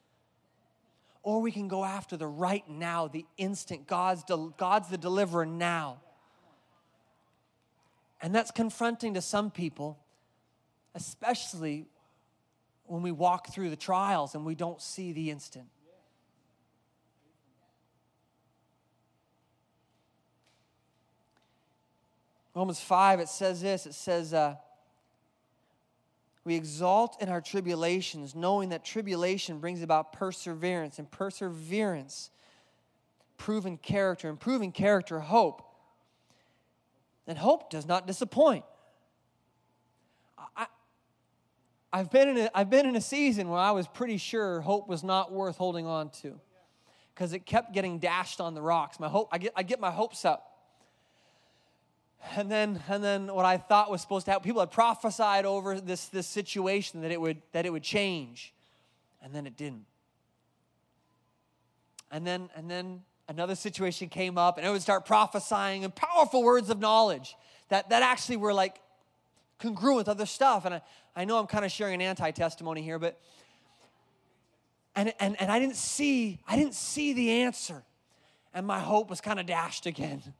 Or 1.23 1.41
we 1.41 1.51
can 1.51 1.67
go 1.67 1.83
after 1.83 2.17
the 2.17 2.27
right 2.27 2.67
now, 2.67 3.07
the 3.07 3.25
instant. 3.37 3.87
God's, 3.87 4.23
God's 4.57 4.89
the 4.89 4.97
deliverer 4.97 5.45
now. 5.45 6.01
And 8.21 8.33
that's 8.33 8.51
confronting 8.51 9.15
to 9.15 9.21
some 9.21 9.51
people, 9.51 9.99
especially 10.95 11.87
when 12.85 13.01
we 13.01 13.11
walk 13.11 13.53
through 13.53 13.69
the 13.69 13.75
trials 13.75 14.35
and 14.35 14.45
we 14.45 14.55
don't 14.55 14.81
see 14.81 15.11
the 15.11 15.29
instant. 15.29 15.67
Romans 22.53 22.81
5, 22.81 23.21
it 23.21 23.29
says 23.29 23.61
this 23.61 23.85
it 23.85 23.93
says, 23.93 24.33
uh, 24.33 24.55
We 26.43 26.55
exalt 26.55 27.21
in 27.21 27.29
our 27.29 27.41
tribulations, 27.41 28.33
knowing 28.33 28.69
that 28.69 28.83
tribulation 28.83 29.59
brings 29.59 29.83
about 29.83 30.11
perseverance, 30.13 30.97
and 30.97 31.09
perseverance, 31.09 32.31
proven 33.37 33.77
character, 33.77 34.27
and 34.27 34.39
proven 34.39 34.71
character, 34.71 35.19
hope. 35.19 35.61
And 37.27 37.37
hope 37.37 37.69
does 37.69 37.85
not 37.85 38.07
disappoint. 38.07 38.65
I, 40.57 40.65
I've 41.93 42.09
been, 42.09 42.29
in 42.29 42.37
a, 42.37 42.49
I've 42.55 42.69
been 42.69 42.87
in 42.87 42.95
a 42.95 43.01
season 43.01 43.49
where 43.49 43.59
I 43.59 43.71
was 43.71 43.87
pretty 43.87 44.17
sure 44.17 44.61
hope 44.61 44.87
was 44.87 45.03
not 45.03 45.31
worth 45.31 45.57
holding 45.57 45.85
on 45.85 46.09
to 46.21 46.39
because 47.13 47.33
it 47.33 47.45
kept 47.45 47.73
getting 47.73 47.99
dashed 47.99 48.41
on 48.41 48.55
the 48.55 48.61
rocks. 48.61 48.99
My 48.99 49.09
hope, 49.09 49.29
I 49.31 49.37
get, 49.37 49.53
I 49.55 49.61
get 49.61 49.79
my 49.79 49.91
hopes 49.91 50.25
up. 50.25 50.50
And 52.35 52.51
then, 52.51 52.81
and 52.87 53.03
then 53.03 53.33
what 53.33 53.45
I 53.45 53.57
thought 53.57 53.89
was 53.89 54.01
supposed 54.01 54.25
to 54.25 54.31
happen, 54.31 54.43
people 54.43 54.61
had 54.61 54.71
prophesied 54.71 55.45
over 55.45 55.79
this, 55.79 56.05
this 56.07 56.27
situation 56.27 57.01
that 57.01 57.11
it, 57.11 57.19
would, 57.19 57.41
that 57.51 57.65
it 57.65 57.71
would 57.71 57.83
change. 57.83 58.53
And 59.23 59.33
then 59.33 59.47
it 59.47 59.57
didn't. 59.57 59.85
And 62.11 62.25
then, 62.25 62.49
and 62.55 62.69
then 62.69 63.01
another 63.27 63.55
situation 63.55 64.09
came 64.09 64.37
up 64.37 64.57
and 64.57 64.67
I 64.67 64.71
would 64.71 64.81
start 64.81 65.05
prophesying 65.05 65.83
and 65.83 65.95
powerful 65.95 66.43
words 66.43 66.69
of 66.69 66.79
knowledge 66.79 67.35
that, 67.69 67.89
that 67.89 68.03
actually 68.03 68.37
were 68.37 68.53
like 68.53 68.81
congruent 69.59 69.97
with 69.97 70.09
other 70.09 70.25
stuff. 70.25 70.65
And 70.65 70.75
I, 70.75 70.81
I 71.15 71.25
know 71.25 71.37
I'm 71.37 71.47
kind 71.47 71.65
of 71.65 71.71
sharing 71.71 71.95
an 71.95 72.01
anti-testimony 72.01 72.81
here, 72.81 72.99
but 72.99 73.19
and, 74.95 75.13
and, 75.19 75.39
and 75.39 75.51
I 75.51 75.59
didn't 75.59 75.77
see, 75.77 76.39
I 76.47 76.57
didn't 76.57 76.75
see 76.75 77.13
the 77.13 77.31
answer. 77.43 77.83
And 78.53 78.67
my 78.67 78.79
hope 78.79 79.09
was 79.09 79.21
kind 79.21 79.39
of 79.39 79.45
dashed 79.45 79.85
again. 79.85 80.21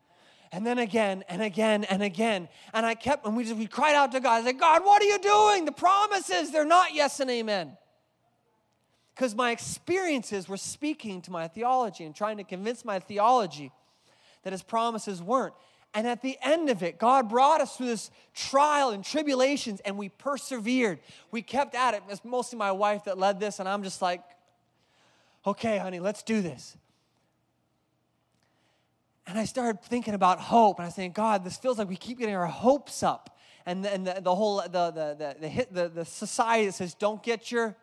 And 0.52 0.66
then 0.66 0.80
again 0.80 1.24
and 1.30 1.42
again 1.42 1.86
and 1.86 2.04
again. 2.04 2.50
And 2.74 2.86
I 2.86 2.94
kept, 2.94 3.26
and 3.26 3.38
we 3.38 3.44
just 3.46 3.56
we 3.56 3.68
cried 3.68 3.96
out 3.96 4.12
to 4.12 4.20
God. 4.20 4.42
I 4.42 4.46
said, 4.46 4.60
God, 4.60 4.84
what 4.84 5.02
are 5.02 5.06
you 5.06 5.20
doing? 5.20 5.66
The 5.66 5.72
promises, 5.72 6.52
they're 6.52 6.66
not 6.66 6.94
yes 6.94 7.20
and 7.20 7.30
amen. 7.30 7.78
Because 9.16 9.34
my 9.36 9.52
experiences 9.52 10.50
were 10.50 10.58
speaking 10.58 11.22
to 11.24 11.32
my 11.32 11.48
theology 11.48 12.04
and 12.04 12.16
trying 12.16 12.38
to 12.38 12.44
convince 12.44 12.84
my 12.84 13.00
theology 13.00 13.72
that 14.44 14.52
his 14.52 14.64
promises 14.64 15.22
weren't. 15.22 15.54
And 15.94 16.08
at 16.08 16.22
the 16.22 16.38
end 16.42 16.70
of 16.70 16.84
it, 16.84 16.98
God 16.98 17.30
brought 17.30 17.60
us 17.60 17.76
through 17.76 17.88
this 17.88 18.12
trial 18.34 18.92
and 18.92 19.04
tribulations, 19.04 19.82
and 19.82 19.98
we 19.98 20.10
persevered. 20.10 21.00
We 21.32 21.42
kept 21.42 21.76
at 21.76 21.94
it. 21.94 22.04
It's 22.10 22.24
mostly 22.24 22.58
my 22.58 22.72
wife 22.72 23.04
that 23.06 23.18
led 23.18 23.40
this, 23.40 23.60
and 23.60 23.68
I'm 23.68 23.84
just 23.84 24.02
like, 24.02 24.24
okay, 25.46 25.78
honey, 25.78 26.00
let's 26.00 26.24
do 26.24 26.42
this. 26.42 26.78
And 29.32 29.40
I 29.40 29.46
started 29.46 29.82
thinking 29.82 30.14
about 30.14 30.40
hope, 30.40 30.78
and 30.78 30.84
I 30.84 30.88
was 30.88 30.96
saying, 30.96 31.14
God, 31.14 31.46
this 31.46 31.56
feels 31.56 31.78
like 31.78 31.88
we 31.88 31.96
keep 31.96 32.20
getting 32.20 32.36
our 32.36 32.48
hopes 32.48 33.02
up. 33.02 33.40
And 33.66 33.86
the, 33.86 33.94
and 33.94 34.06
the, 34.06 34.20
the 34.20 34.36
whole, 34.36 34.58
the, 34.58 34.92
the, 34.92 35.36
the, 35.40 35.68
the, 35.72 35.88
the 35.88 36.04
society 36.04 36.66
that 36.66 36.74
says, 36.74 36.94
don't 36.96 37.24
get 37.24 37.50
your. 37.50 37.78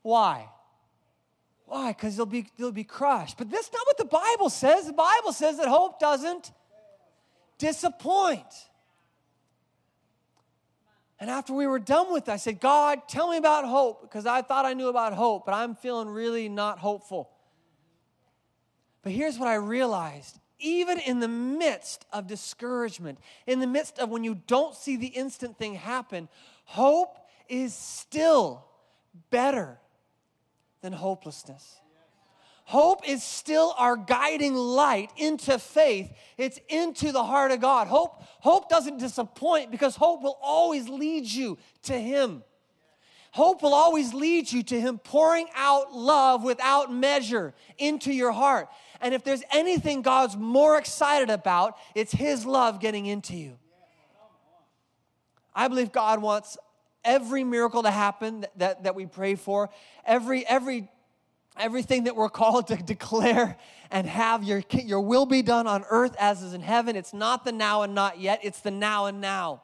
Why? 0.00 0.48
Why? 1.66 1.92
Because 1.92 2.16
they'll 2.16 2.24
be, 2.24 2.46
they'll 2.56 2.72
be 2.72 2.84
crushed. 2.84 3.36
But 3.36 3.50
that's 3.50 3.70
not 3.70 3.82
what 3.84 3.98
the 3.98 4.06
Bible 4.06 4.48
says. 4.48 4.86
The 4.86 4.94
Bible 4.94 5.34
says 5.34 5.58
that 5.58 5.68
hope 5.68 6.00
doesn't 6.00 6.50
disappoint. 7.58 8.46
And 11.20 11.28
after 11.28 11.52
we 11.52 11.66
were 11.66 11.78
done 11.78 12.10
with 12.14 12.28
it, 12.28 12.32
I 12.32 12.38
said, 12.38 12.60
God, 12.60 13.00
tell 13.08 13.30
me 13.30 13.36
about 13.36 13.66
hope 13.66 14.00
because 14.00 14.24
I 14.24 14.40
thought 14.40 14.64
I 14.64 14.72
knew 14.72 14.88
about 14.88 15.12
hope, 15.12 15.44
but 15.44 15.52
I'm 15.52 15.74
feeling 15.74 16.08
really 16.08 16.48
not 16.48 16.78
hopeful. 16.78 17.33
But 19.04 19.12
here's 19.12 19.38
what 19.38 19.48
I 19.48 19.54
realized 19.54 20.40
even 20.58 20.98
in 20.98 21.20
the 21.20 21.28
midst 21.28 22.06
of 22.12 22.26
discouragement, 22.26 23.18
in 23.46 23.60
the 23.60 23.66
midst 23.66 23.98
of 23.98 24.08
when 24.08 24.24
you 24.24 24.40
don't 24.46 24.74
see 24.74 24.96
the 24.96 25.08
instant 25.08 25.58
thing 25.58 25.74
happen, 25.74 26.28
hope 26.64 27.18
is 27.48 27.74
still 27.74 28.64
better 29.30 29.78
than 30.80 30.92
hopelessness. 30.92 31.80
Hope 32.64 33.06
is 33.06 33.22
still 33.22 33.74
our 33.76 33.94
guiding 33.94 34.54
light 34.54 35.10
into 35.18 35.58
faith. 35.58 36.10
It's 36.38 36.58
into 36.70 37.12
the 37.12 37.22
heart 37.22 37.50
of 37.50 37.60
God. 37.60 37.88
Hope, 37.88 38.22
hope 38.40 38.70
doesn't 38.70 38.98
disappoint 38.98 39.70
because 39.70 39.96
hope 39.96 40.22
will 40.22 40.38
always 40.40 40.88
lead 40.88 41.26
you 41.26 41.58
to 41.82 41.92
Him. 41.92 42.42
Hope 43.32 43.62
will 43.62 43.74
always 43.74 44.14
lead 44.14 44.50
you 44.50 44.62
to 44.62 44.80
Him 44.80 44.96
pouring 44.96 45.48
out 45.56 45.92
love 45.92 46.42
without 46.44 46.92
measure 46.92 47.52
into 47.76 48.12
your 48.12 48.30
heart. 48.30 48.68
And 49.00 49.14
if 49.14 49.24
there's 49.24 49.42
anything 49.52 50.02
God's 50.02 50.36
more 50.36 50.78
excited 50.78 51.30
about, 51.30 51.76
it's 51.94 52.12
His 52.12 52.46
love 52.46 52.80
getting 52.80 53.06
into 53.06 53.36
you. 53.36 53.58
I 55.54 55.68
believe 55.68 55.92
God 55.92 56.20
wants 56.20 56.58
every 57.04 57.44
miracle 57.44 57.82
to 57.82 57.90
happen 57.90 58.46
that, 58.56 58.84
that 58.84 58.94
we 58.94 59.06
pray 59.06 59.34
for, 59.34 59.70
every, 60.04 60.46
every, 60.46 60.88
everything 61.56 62.04
that 62.04 62.16
we're 62.16 62.28
called 62.30 62.68
to 62.68 62.76
declare 62.76 63.56
and 63.90 64.06
have 64.06 64.42
your, 64.42 64.62
your 64.72 65.00
will 65.00 65.26
be 65.26 65.42
done 65.42 65.66
on 65.66 65.84
earth 65.90 66.16
as 66.18 66.42
is 66.42 66.54
in 66.54 66.62
heaven. 66.62 66.96
It's 66.96 67.14
not 67.14 67.44
the 67.44 67.52
now 67.52 67.82
and 67.82 67.94
not 67.94 68.18
yet, 68.20 68.40
it's 68.42 68.60
the 68.60 68.70
now 68.70 69.06
and 69.06 69.20
now. 69.20 69.62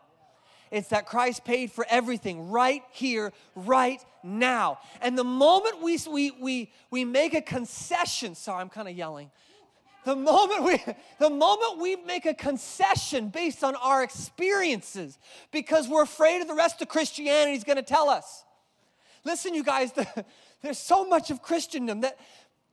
It's 0.70 0.88
that 0.88 1.06
Christ 1.06 1.44
paid 1.44 1.72
for 1.72 1.84
everything 1.88 2.50
right 2.50 2.82
here, 2.92 3.32
right 3.56 4.00
now. 4.22 4.78
And 5.00 5.18
the 5.18 5.24
moment 5.24 5.82
we, 5.82 5.98
we, 6.08 6.30
we, 6.30 6.72
we 6.90 7.04
make 7.04 7.34
a 7.34 7.42
concession, 7.42 8.34
sorry, 8.36 8.60
I'm 8.60 8.68
kind 8.68 8.88
of 8.88 8.96
yelling. 8.96 9.30
The 10.04 10.16
moment 10.16 10.64
we 10.64 10.82
the 11.18 11.28
moment 11.28 11.78
we 11.78 11.96
make 11.96 12.24
a 12.24 12.32
concession 12.32 13.28
based 13.28 13.62
on 13.62 13.76
our 13.76 14.02
experiences 14.02 15.18
because 15.50 15.88
we're 15.88 16.02
afraid 16.02 16.40
of 16.40 16.48
the 16.48 16.54
rest 16.54 16.80
of 16.80 16.88
Christianity 16.88 17.54
is 17.54 17.64
going 17.64 17.76
to 17.76 17.82
tell 17.82 18.08
us. 18.08 18.44
Listen, 19.24 19.54
you 19.54 19.62
guys, 19.62 19.92
the, 19.94 20.24
there's 20.62 20.78
so 20.78 21.06
much 21.06 21.30
of 21.30 21.42
Christendom 21.42 22.00
that 22.00 22.18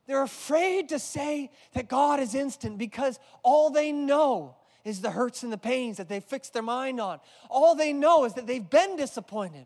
they're 0.08 0.24
afraid 0.24 0.90
to 0.90 1.00
say 1.00 1.52
that 1.74 1.90
God 1.90 2.22
is 2.22 2.34
instant 2.34 2.78
because 2.78 3.20
all 3.44 3.70
they 3.70 3.92
know 3.92 4.56
is 4.88 5.02
the 5.02 5.12
hurts 5.12 5.44
and 5.44 5.52
the 5.52 5.58
pains 5.58 5.98
that 5.98 6.08
they 6.08 6.20
fixed 6.20 6.54
their 6.54 6.62
mind 6.62 7.00
on. 7.02 7.20
All 7.50 7.76
they 7.76 7.94
know 7.94 8.26
is 8.26 8.34
that 8.36 8.48
they've 8.48 8.70
been 8.70 8.96
disappointed. 8.96 9.66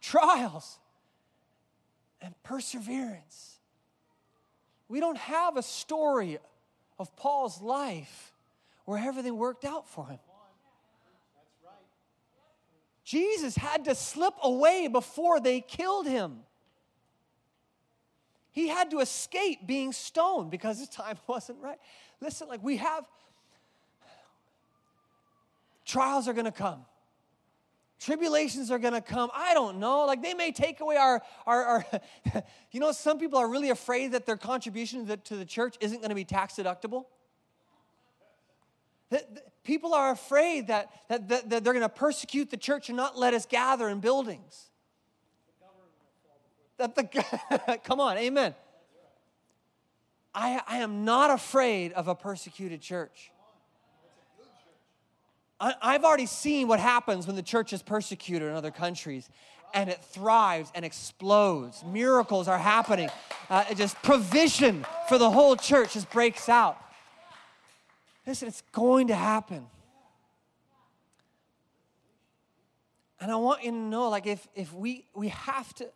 Trials 0.00 0.78
and 2.22 2.34
perseverance. 2.42 3.58
We 4.88 4.98
don't 4.98 5.18
have 5.18 5.56
a 5.56 5.62
story 5.62 6.38
of 6.98 7.14
Paul's 7.16 7.60
life 7.60 8.32
where 8.86 8.98
everything 8.98 9.36
worked 9.36 9.64
out 9.64 9.86
for 9.88 10.06
him. 10.06 10.18
Jesus 13.04 13.56
had 13.56 13.84
to 13.84 13.94
slip 13.94 14.34
away 14.42 14.88
before 14.88 15.40
they 15.40 15.60
killed 15.60 16.06
him. 16.06 16.40
He 18.52 18.68
had 18.68 18.90
to 18.90 19.00
escape 19.00 19.66
being 19.66 19.92
stoned 19.92 20.50
because 20.50 20.78
his 20.78 20.88
time 20.88 21.18
wasn't 21.26 21.58
right. 21.60 21.78
Listen, 22.20 22.48
like 22.48 22.62
we 22.62 22.76
have 22.78 23.04
trials 25.84 26.28
are 26.28 26.32
going 26.32 26.46
to 26.46 26.52
come. 26.52 26.84
Tribulations 27.98 28.70
are 28.70 28.78
going 28.78 28.94
to 28.94 29.02
come. 29.02 29.30
I 29.34 29.52
don't 29.52 29.78
know. 29.78 30.06
Like 30.06 30.22
they 30.22 30.32
may 30.32 30.52
take 30.52 30.80
away 30.80 30.96
our, 30.96 31.20
our, 31.46 31.64
our 31.64 31.84
you 32.70 32.80
know, 32.80 32.92
some 32.92 33.18
people 33.18 33.38
are 33.38 33.48
really 33.48 33.70
afraid 33.70 34.12
that 34.12 34.24
their 34.24 34.38
contribution 34.38 35.06
to 35.24 35.36
the, 35.36 35.44
church 35.44 35.76
isn't 35.80 35.98
going 35.98 36.08
to 36.08 36.14
be 36.14 36.24
tax 36.24 36.54
deductible. 36.54 37.04
That, 39.10 39.64
people 39.64 39.92
are 39.92 40.10
afraid 40.12 40.68
that, 40.68 40.90
that, 41.08 41.28
that, 41.28 41.50
that 41.50 41.64
they're 41.64 41.74
going 41.74 41.82
to 41.82 41.90
persecute 41.90 42.50
the 42.50 42.56
church 42.56 42.88
and 42.88 42.96
not 42.96 43.18
let 43.18 43.34
us 43.34 43.44
gather 43.44 43.88
in 43.88 44.00
buildings. 44.00 44.69
That 46.80 46.94
the, 46.94 47.78
come 47.84 48.00
on, 48.00 48.16
amen. 48.16 48.54
I, 50.34 50.62
I 50.66 50.78
am 50.78 51.04
not 51.04 51.30
afraid 51.30 51.92
of 51.92 52.08
a 52.08 52.14
persecuted 52.14 52.80
church. 52.80 53.30
I, 55.60 55.74
I've 55.82 56.04
already 56.04 56.24
seen 56.24 56.68
what 56.68 56.80
happens 56.80 57.26
when 57.26 57.36
the 57.36 57.42
church 57.42 57.74
is 57.74 57.82
persecuted 57.82 58.48
in 58.48 58.54
other 58.54 58.70
countries 58.70 59.28
and 59.74 59.90
it 59.90 60.02
thrives 60.02 60.72
and 60.74 60.82
explodes. 60.82 61.84
Miracles 61.84 62.48
are 62.48 62.56
happening. 62.56 63.10
Uh, 63.50 63.74
just 63.74 64.00
provision 64.02 64.86
for 65.06 65.18
the 65.18 65.30
whole 65.30 65.56
church 65.56 65.92
just 65.92 66.10
breaks 66.10 66.48
out. 66.48 66.78
Listen, 68.26 68.48
it's 68.48 68.62
going 68.72 69.08
to 69.08 69.14
happen. 69.14 69.66
And 73.20 73.30
I 73.30 73.36
want 73.36 73.64
you 73.64 73.70
to 73.70 73.76
know, 73.76 74.08
like, 74.08 74.26
if, 74.26 74.48
if 74.54 74.72
we, 74.72 75.04
we 75.14 75.28
have 75.28 75.74
to, 75.74 75.86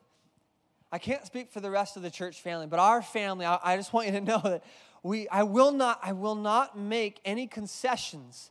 I 0.94 0.98
can't 0.98 1.26
speak 1.26 1.50
for 1.50 1.58
the 1.58 1.72
rest 1.72 1.96
of 1.96 2.02
the 2.02 2.10
church 2.10 2.40
family, 2.40 2.68
but 2.68 2.78
our 2.78 3.02
family, 3.02 3.44
I, 3.44 3.58
I 3.64 3.76
just 3.76 3.92
want 3.92 4.06
you 4.06 4.12
to 4.12 4.20
know 4.30 4.38
that 4.44 4.62
we, 5.02 5.28
I 5.28 5.42
will 5.42 5.72
not, 5.72 5.98
I 6.00 6.12
will 6.12 6.36
not 6.36 6.78
make 6.78 7.18
any 7.24 7.48
concessions 7.48 8.48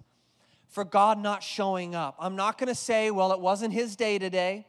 for 0.68 0.84
God 0.84 1.18
not 1.18 1.42
showing 1.42 1.96
up. 1.96 2.18
I'm 2.20 2.36
not 2.36 2.58
going 2.58 2.68
to 2.68 2.76
say, 2.76 3.12
well, 3.12 3.32
it 3.32 3.40
wasn't 3.40 3.74
his 3.74 3.96
day 3.96 4.20
today. 4.20 4.68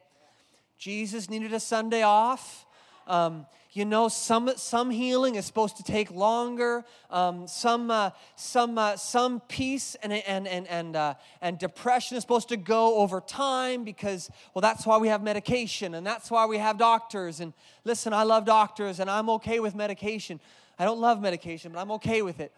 Jesus 0.77 1.29
needed 1.29 1.51
a 1.51 1.59
Sunday 1.59 2.01
off. 2.01 2.65
Um, 3.07 3.45
you 3.75 3.83
know, 3.83 4.07
some, 4.07 4.49
some 4.55 4.89
healing 4.89 5.35
is 5.35 5.45
supposed 5.45 5.75
to 5.77 5.83
take 5.83 6.09
longer. 6.09 6.85
Um, 7.11 7.45
some, 7.45 7.91
uh, 7.91 8.11
some, 8.37 8.77
uh, 8.77 8.95
some 8.95 9.41
peace 9.41 9.97
and, 10.01 10.13
and, 10.13 10.47
and, 10.47 10.65
and, 10.67 10.95
uh, 10.95 11.15
and 11.41 11.59
depression 11.59 12.15
is 12.15 12.23
supposed 12.23 12.47
to 12.49 12.57
go 12.57 12.95
over 12.99 13.19
time 13.19 13.83
because, 13.83 14.31
well, 14.53 14.61
that's 14.61 14.85
why 14.85 14.97
we 14.97 15.09
have 15.09 15.21
medication 15.21 15.93
and 15.93 16.07
that's 16.07 16.31
why 16.31 16.45
we 16.45 16.57
have 16.57 16.77
doctors. 16.77 17.41
And 17.41 17.51
listen, 17.83 18.13
I 18.13 18.23
love 18.23 18.45
doctors 18.45 19.01
and 19.01 19.09
I'm 19.09 19.29
okay 19.31 19.59
with 19.59 19.75
medication. 19.75 20.39
I 20.79 20.85
don't 20.85 21.01
love 21.01 21.21
medication, 21.21 21.73
but 21.73 21.79
I'm 21.81 21.91
okay 21.91 22.21
with 22.21 22.39
it. 22.39 22.53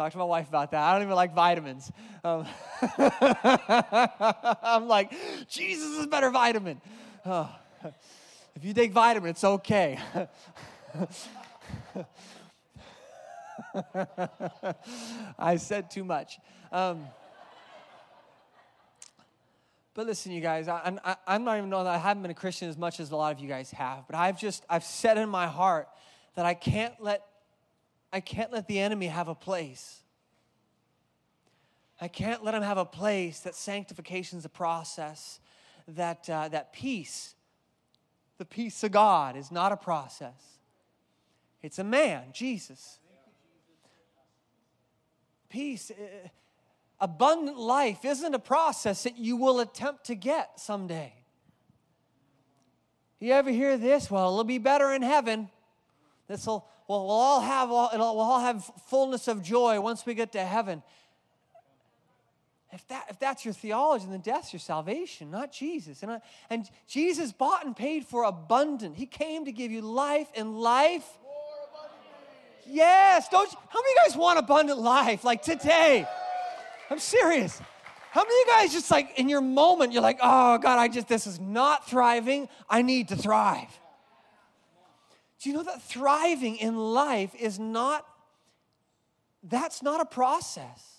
Talk 0.00 0.12
to 0.12 0.18
my 0.18 0.24
wife 0.24 0.48
about 0.48 0.70
that. 0.70 0.82
I 0.82 0.94
don't 0.94 1.02
even 1.02 1.14
like 1.14 1.34
vitamins. 1.34 1.92
Um, 2.24 2.46
I'm 4.62 4.88
like, 4.88 5.12
Jesus 5.46 5.98
is 5.98 6.06
better 6.06 6.30
vitamin. 6.30 6.80
Oh, 7.26 7.54
if 8.56 8.64
you 8.64 8.72
take 8.72 8.92
vitamin, 8.92 9.28
it's 9.28 9.44
okay. 9.44 9.98
I 15.38 15.56
said 15.56 15.90
too 15.90 16.04
much. 16.04 16.38
Um, 16.72 17.06
but 19.92 20.06
listen, 20.06 20.32
you 20.32 20.40
guys, 20.40 20.66
I, 20.66 20.98
I, 21.04 21.16
I'm 21.26 21.44
not 21.44 21.58
even 21.58 21.68
know 21.68 21.84
that 21.84 21.94
I 21.94 21.98
haven't 21.98 22.22
been 22.22 22.30
a 22.30 22.34
Christian 22.34 22.70
as 22.70 22.78
much 22.78 23.00
as 23.00 23.10
a 23.10 23.16
lot 23.16 23.34
of 23.34 23.40
you 23.40 23.48
guys 23.48 23.70
have. 23.72 24.06
But 24.06 24.16
I've 24.16 24.40
just, 24.40 24.64
I've 24.70 24.84
said 24.84 25.18
in 25.18 25.28
my 25.28 25.46
heart 25.46 25.90
that 26.36 26.46
I 26.46 26.54
can't 26.54 26.94
let 27.00 27.22
I 28.12 28.20
can't 28.20 28.52
let 28.52 28.66
the 28.66 28.78
enemy 28.78 29.06
have 29.06 29.28
a 29.28 29.34
place. 29.34 30.00
I 32.00 32.08
can't 32.08 32.42
let 32.42 32.54
him 32.54 32.62
have 32.62 32.78
a 32.78 32.84
place 32.84 33.40
that 33.40 33.54
sanctification 33.54 34.38
is 34.38 34.44
a 34.44 34.50
process, 34.50 35.38
that, 35.86 36.28
uh, 36.30 36.48
that 36.48 36.72
peace, 36.72 37.34
the 38.38 38.44
peace 38.44 38.82
of 38.82 38.92
God, 38.92 39.36
is 39.36 39.52
not 39.52 39.70
a 39.70 39.76
process. 39.76 40.58
It's 41.62 41.78
a 41.78 41.84
man, 41.84 42.24
Jesus. 42.32 42.98
Peace, 45.50 45.90
uh, 45.90 46.28
abundant 47.00 47.58
life 47.58 48.04
isn't 48.04 48.34
a 48.34 48.38
process 48.38 49.02
that 49.02 49.18
you 49.18 49.36
will 49.36 49.60
attempt 49.60 50.06
to 50.06 50.14
get 50.14 50.58
someday. 50.58 51.12
You 53.18 53.32
ever 53.32 53.50
hear 53.50 53.76
this? 53.76 54.10
Well, 54.10 54.28
it'll 54.28 54.44
be 54.44 54.56
better 54.56 54.94
in 54.94 55.02
heaven. 55.02 55.50
This 56.30 56.46
will 56.46 56.64
well, 56.86 57.10
all 57.10 57.40
have 57.40 57.72
all, 57.72 57.90
we'll 57.92 58.20
all 58.20 58.38
have 58.38 58.64
fullness 58.86 59.26
of 59.26 59.42
joy 59.42 59.80
once 59.80 60.06
we 60.06 60.14
get 60.14 60.30
to 60.32 60.44
heaven. 60.44 60.80
If, 62.72 62.86
that, 62.86 63.06
if 63.10 63.18
that's 63.18 63.44
your 63.44 63.52
theology, 63.52 64.06
then 64.08 64.20
death's 64.20 64.52
your 64.52 64.60
salvation, 64.60 65.32
not 65.32 65.50
Jesus. 65.52 66.04
And, 66.04 66.12
I, 66.12 66.20
and 66.48 66.70
Jesus 66.86 67.32
bought 67.32 67.66
and 67.66 67.74
paid 67.74 68.06
for 68.06 68.22
abundant. 68.22 68.96
He 68.96 69.06
came 69.06 69.46
to 69.46 69.50
give 69.50 69.72
you 69.72 69.80
life 69.80 70.28
and 70.36 70.56
life. 70.56 71.04
Yes, 72.64 73.28
don't 73.28 73.50
you, 73.50 73.58
how 73.68 73.80
many 73.80 73.90
of 73.90 73.96
you 73.96 74.10
guys 74.10 74.16
want 74.16 74.38
abundant 74.38 74.78
life 74.78 75.24
like 75.24 75.42
today? 75.42 76.06
I'm 76.90 77.00
serious. 77.00 77.60
How 78.12 78.22
many 78.22 78.40
of 78.42 78.46
you 78.46 78.52
guys 78.52 78.72
just 78.72 78.88
like 78.92 79.18
in 79.18 79.28
your 79.28 79.40
moment, 79.40 79.92
you're 79.92 80.02
like, 80.02 80.20
oh 80.22 80.58
God, 80.58 80.78
I 80.78 80.86
just, 80.86 81.08
this 81.08 81.26
is 81.26 81.40
not 81.40 81.90
thriving. 81.90 82.48
I 82.68 82.82
need 82.82 83.08
to 83.08 83.16
thrive. 83.16 83.80
Do 85.40 85.48
you 85.48 85.56
know 85.56 85.62
that 85.62 85.82
thriving 85.82 86.56
in 86.56 86.76
life 86.76 87.34
is 87.34 87.58
not, 87.58 88.06
that's 89.42 89.82
not 89.82 90.00
a 90.00 90.04
process. 90.04 90.98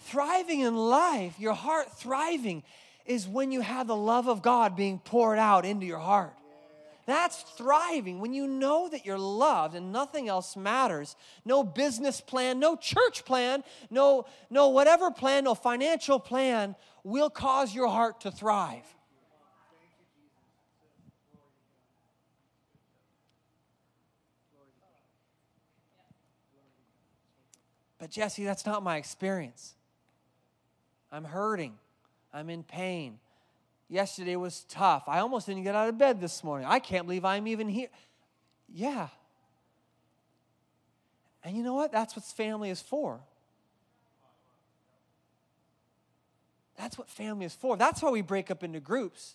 Thriving 0.00 0.60
in 0.60 0.74
life, 0.74 1.38
your 1.38 1.52
heart 1.52 1.92
thriving, 1.98 2.62
is 3.04 3.28
when 3.28 3.52
you 3.52 3.60
have 3.60 3.86
the 3.86 3.96
love 3.96 4.26
of 4.26 4.40
God 4.40 4.74
being 4.74 4.98
poured 4.98 5.38
out 5.38 5.66
into 5.66 5.84
your 5.84 5.98
heart. 5.98 6.34
That's 7.04 7.40
thriving 7.42 8.20
when 8.20 8.34
you 8.34 8.46
know 8.46 8.88
that 8.90 9.06
you're 9.06 9.18
loved 9.18 9.74
and 9.74 9.92
nothing 9.92 10.28
else 10.28 10.56
matters. 10.56 11.16
No 11.44 11.62
business 11.62 12.20
plan, 12.20 12.58
no 12.58 12.76
church 12.76 13.24
plan, 13.24 13.64
no, 13.90 14.26
no 14.50 14.68
whatever 14.68 15.10
plan, 15.10 15.44
no 15.44 15.54
financial 15.54 16.20
plan 16.20 16.74
will 17.04 17.30
cause 17.30 17.74
your 17.74 17.88
heart 17.88 18.20
to 18.22 18.30
thrive. 18.30 18.84
But 27.98 28.10
Jesse, 28.10 28.44
that's 28.44 28.64
not 28.64 28.82
my 28.82 28.96
experience. 28.96 29.74
I'm 31.10 31.24
hurting. 31.24 31.74
I'm 32.32 32.50
in 32.50 32.62
pain. 32.62 33.18
Yesterday 33.88 34.36
was 34.36 34.64
tough. 34.68 35.04
I 35.06 35.20
almost 35.20 35.46
didn't 35.46 35.62
get 35.64 35.74
out 35.74 35.88
of 35.88 35.98
bed 35.98 36.20
this 36.20 36.44
morning. 36.44 36.66
I 36.68 36.78
can't 36.78 37.06
believe 37.06 37.24
I'm 37.24 37.46
even 37.46 37.68
here. 37.68 37.88
Yeah. 38.72 39.08
And 41.42 41.56
you 41.56 41.62
know 41.62 41.74
what? 41.74 41.90
That's 41.90 42.14
what 42.14 42.24
family 42.24 42.70
is 42.70 42.82
for. 42.82 43.20
That's 46.76 46.96
what 46.96 47.08
family 47.08 47.46
is 47.46 47.54
for. 47.54 47.76
That's 47.76 48.02
why 48.02 48.10
we 48.10 48.20
break 48.22 48.50
up 48.50 48.62
into 48.62 48.78
groups. 48.78 49.34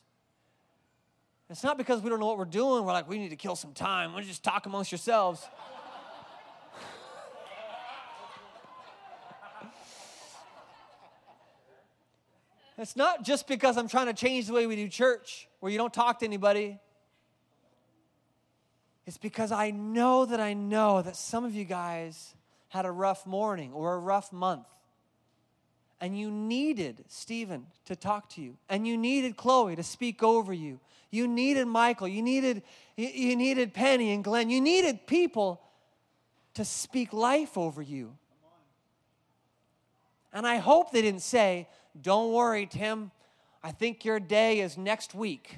It's 1.50 1.64
not 1.64 1.78
because 1.78 2.02
we 2.02 2.10
don't 2.10 2.20
know 2.20 2.28
what 2.28 2.38
we're 2.38 2.46
doing. 2.46 2.86
We're 2.86 2.94
like, 2.94 3.10
we 3.10 3.18
need 3.18 3.30
to 3.30 3.36
kill 3.36 3.56
some 3.56 3.74
time. 3.74 4.14
We'll 4.14 4.24
just 4.24 4.44
talk 4.44 4.66
amongst 4.66 4.92
yourselves. 4.92 5.46
It's 12.78 12.96
not 12.96 13.24
just 13.24 13.48
because 13.48 13.78
I'm 13.78 13.88
trying 13.88 14.08
to 14.08 14.14
change 14.14 14.48
the 14.48 14.54
way 14.54 14.66
we 14.66 14.76
do 14.76 14.88
church, 14.88 15.48
where 15.60 15.72
you 15.72 15.78
don't 15.78 15.94
talk 15.94 16.20
to 16.20 16.26
anybody. 16.26 16.80
It's 19.06 19.18
because 19.18 19.52
I 19.52 19.72
know 19.72 20.26
that 20.26 20.40
I 20.40 20.54
know 20.54 21.02
that 21.02 21.16
some 21.16 21.46
of 21.46 21.54
you 21.54 21.66
guys 21.66 22.34
had 22.70 22.86
a 22.86 22.92
rough 22.92 23.28
morning 23.28 23.72
or 23.74 23.94
a 23.94 24.00
rough 24.00 24.32
month. 24.32 24.68
And 26.02 26.18
you 26.18 26.32
needed 26.32 27.06
Stephen 27.08 27.68
to 27.86 27.96
talk 27.96 28.30
to 28.32 28.42
you. 28.42 28.58
And 28.68 28.88
you 28.88 28.98
needed 28.98 29.38
Chloe 29.38 29.76
to 29.76 29.84
speak 29.84 30.24
over 30.24 30.52
you. 30.52 30.80
You 31.12 31.28
needed 31.28 31.66
Michael. 31.66 32.08
You 32.08 32.22
needed, 32.22 32.64
you 32.98 33.36
needed 33.36 33.74
Penny 33.74 34.12
and 34.12 34.24
Glenn. 34.24 34.50
You 34.50 34.60
needed 34.60 35.06
people 35.06 35.62
to 36.56 36.66
speak 36.66 37.14
life 37.14 37.58
over 37.58 37.82
you. 37.82 38.18
And 40.34 40.48
I 40.48 40.58
hope 40.58 40.92
they 40.92 41.02
didn't 41.02 41.22
say, 41.22 41.68
don't 42.02 42.34
worry, 42.34 42.66
Tim. 42.66 43.12
I 43.64 43.72
think 43.72 44.04
your 44.04 44.20
day 44.20 44.60
is 44.60 44.78
next 44.78 45.14
week. 45.14 45.58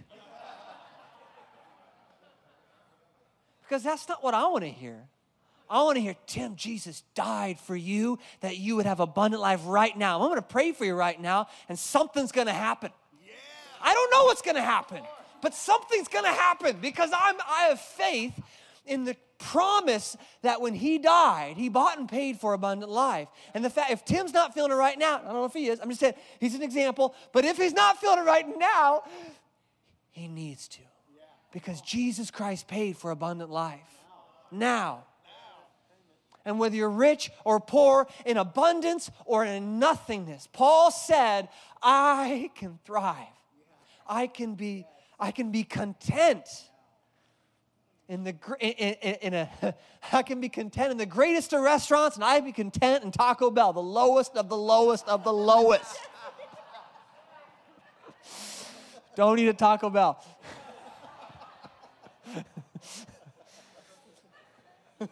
Because 3.63 3.84
that's 3.84 4.08
not 4.08 4.24
what 4.24 4.34
I 4.34 4.48
want 4.48 4.63
to 4.63 4.69
hear. 4.69 5.08
I 5.67 5.82
want 5.82 5.95
to 5.95 6.02
hear, 6.02 6.15
Tim, 6.28 6.56
Jesus 6.56 7.04
died 7.15 7.60
for 7.60 7.76
you 7.76 8.19
that 8.41 8.58
you 8.58 8.76
would 8.76 8.86
have 8.86 9.00
abundant 9.00 9.41
life 9.41 9.62
right 9.65 9.98
now. 9.98 10.21
I'm 10.21 10.28
going 10.28 10.36
to 10.36 10.43
pray 10.43 10.71
for 10.71 10.86
you 10.86 10.93
right 10.93 11.19
now, 11.19 11.48
and 11.67 11.80
something's 11.80 12.32
going 12.32 12.45
to 12.45 12.54
happen. 12.54 12.91
Yeah. 13.26 13.34
I 13.82 13.93
don't 13.93 14.12
know 14.12 14.26
what's 14.26 14.43
going 14.43 14.56
to 14.56 14.62
happen, 14.62 15.02
but 15.41 15.56
something's 15.56 16.08
going 16.08 16.26
to 16.26 16.32
happen 16.32 16.78
because 16.80 17.10
I'm, 17.12 17.36
I 17.48 17.63
have 17.69 17.80
faith 17.80 18.39
in 18.86 19.06
the 19.06 19.15
promise 19.38 20.17
that 20.41 20.62
when 20.62 20.74
he 20.74 20.98
died, 20.98 21.56
he 21.58 21.69
bought 21.69 21.98
and 21.98 22.08
paid 22.08 22.39
for 22.39 22.54
abundant 22.54 22.91
life. 22.91 23.28
And 23.54 23.63
the 23.63 23.69
fact, 23.69 23.91
if 23.91 24.06
Tim's 24.06 24.34
not 24.34 24.54
feeling 24.54 24.71
it 24.71 24.76
right 24.76 24.98
now, 24.98 25.17
I 25.17 25.24
don't 25.24 25.34
know 25.34 25.45
if 25.45 25.54
he 25.54 25.67
is, 25.67 25.80
I'm 25.80 25.89
just 25.89 26.00
saying 26.00 26.13
he's 26.39 26.56
an 26.56 26.63
example, 26.63 27.15
but 27.34 27.45
if 27.45 27.58
he's 27.58 27.74
not 27.74 28.00
feeling 28.00 28.19
it 28.19 28.26
right 28.26 28.45
now, 28.58 29.04
he 30.12 30.28
needs 30.28 30.67
to 30.69 30.80
because 31.52 31.80
Jesus 31.82 32.32
Christ 32.32 32.67
paid 32.67 32.98
for 32.98 33.12
abundant 33.12 33.50
life. 33.50 33.80
Now. 34.52 35.06
And 36.43 36.60
whether 36.60 36.76
you're 36.76 36.89
rich 36.89 37.32
or 37.43 37.60
poor, 37.60 38.08
in 38.26 38.38
abundance 38.38 39.10
or 39.26 39.43
in 39.45 39.80
nothingness, 39.80 40.48
Paul 40.54 40.91
said, 40.91 41.50
I 41.82 42.52
can 42.56 42.78
thrive. 42.86 43.26
I 44.08 44.28
can 44.28 44.56
be, 44.56 44.86
I 45.19 45.32
can 45.32 45.52
be 45.52 45.63
content 45.63 46.48
in 48.08 48.24
the 48.24 48.36
in, 48.60 49.15
in, 49.22 49.34
a 49.34 49.50
I 50.12 50.24
can 50.24 50.39
be 50.39 50.50
content 50.50 50.91
in 50.91 50.98
the 50.98 51.06
greatest 51.06 51.54
of 51.54 51.62
restaurants, 51.62 52.15
and 52.15 52.24
I 52.24 52.39
be 52.39 52.52
content 52.52 53.04
in 53.04 53.12
Taco 53.12 53.50
Bell, 53.50 53.74
the 53.74 53.82
lowest 53.82 54.36
of 54.36 54.50
the 54.50 54.58
lowest 54.58 55.08
of 55.08 55.24
the 55.24 55.34
lowest. 55.34 55.96
Don't 59.15 59.39
eat 59.39 59.48
a 59.48 59.54
Taco 59.54 59.89
Bell. 59.89 60.24
if 65.00 65.10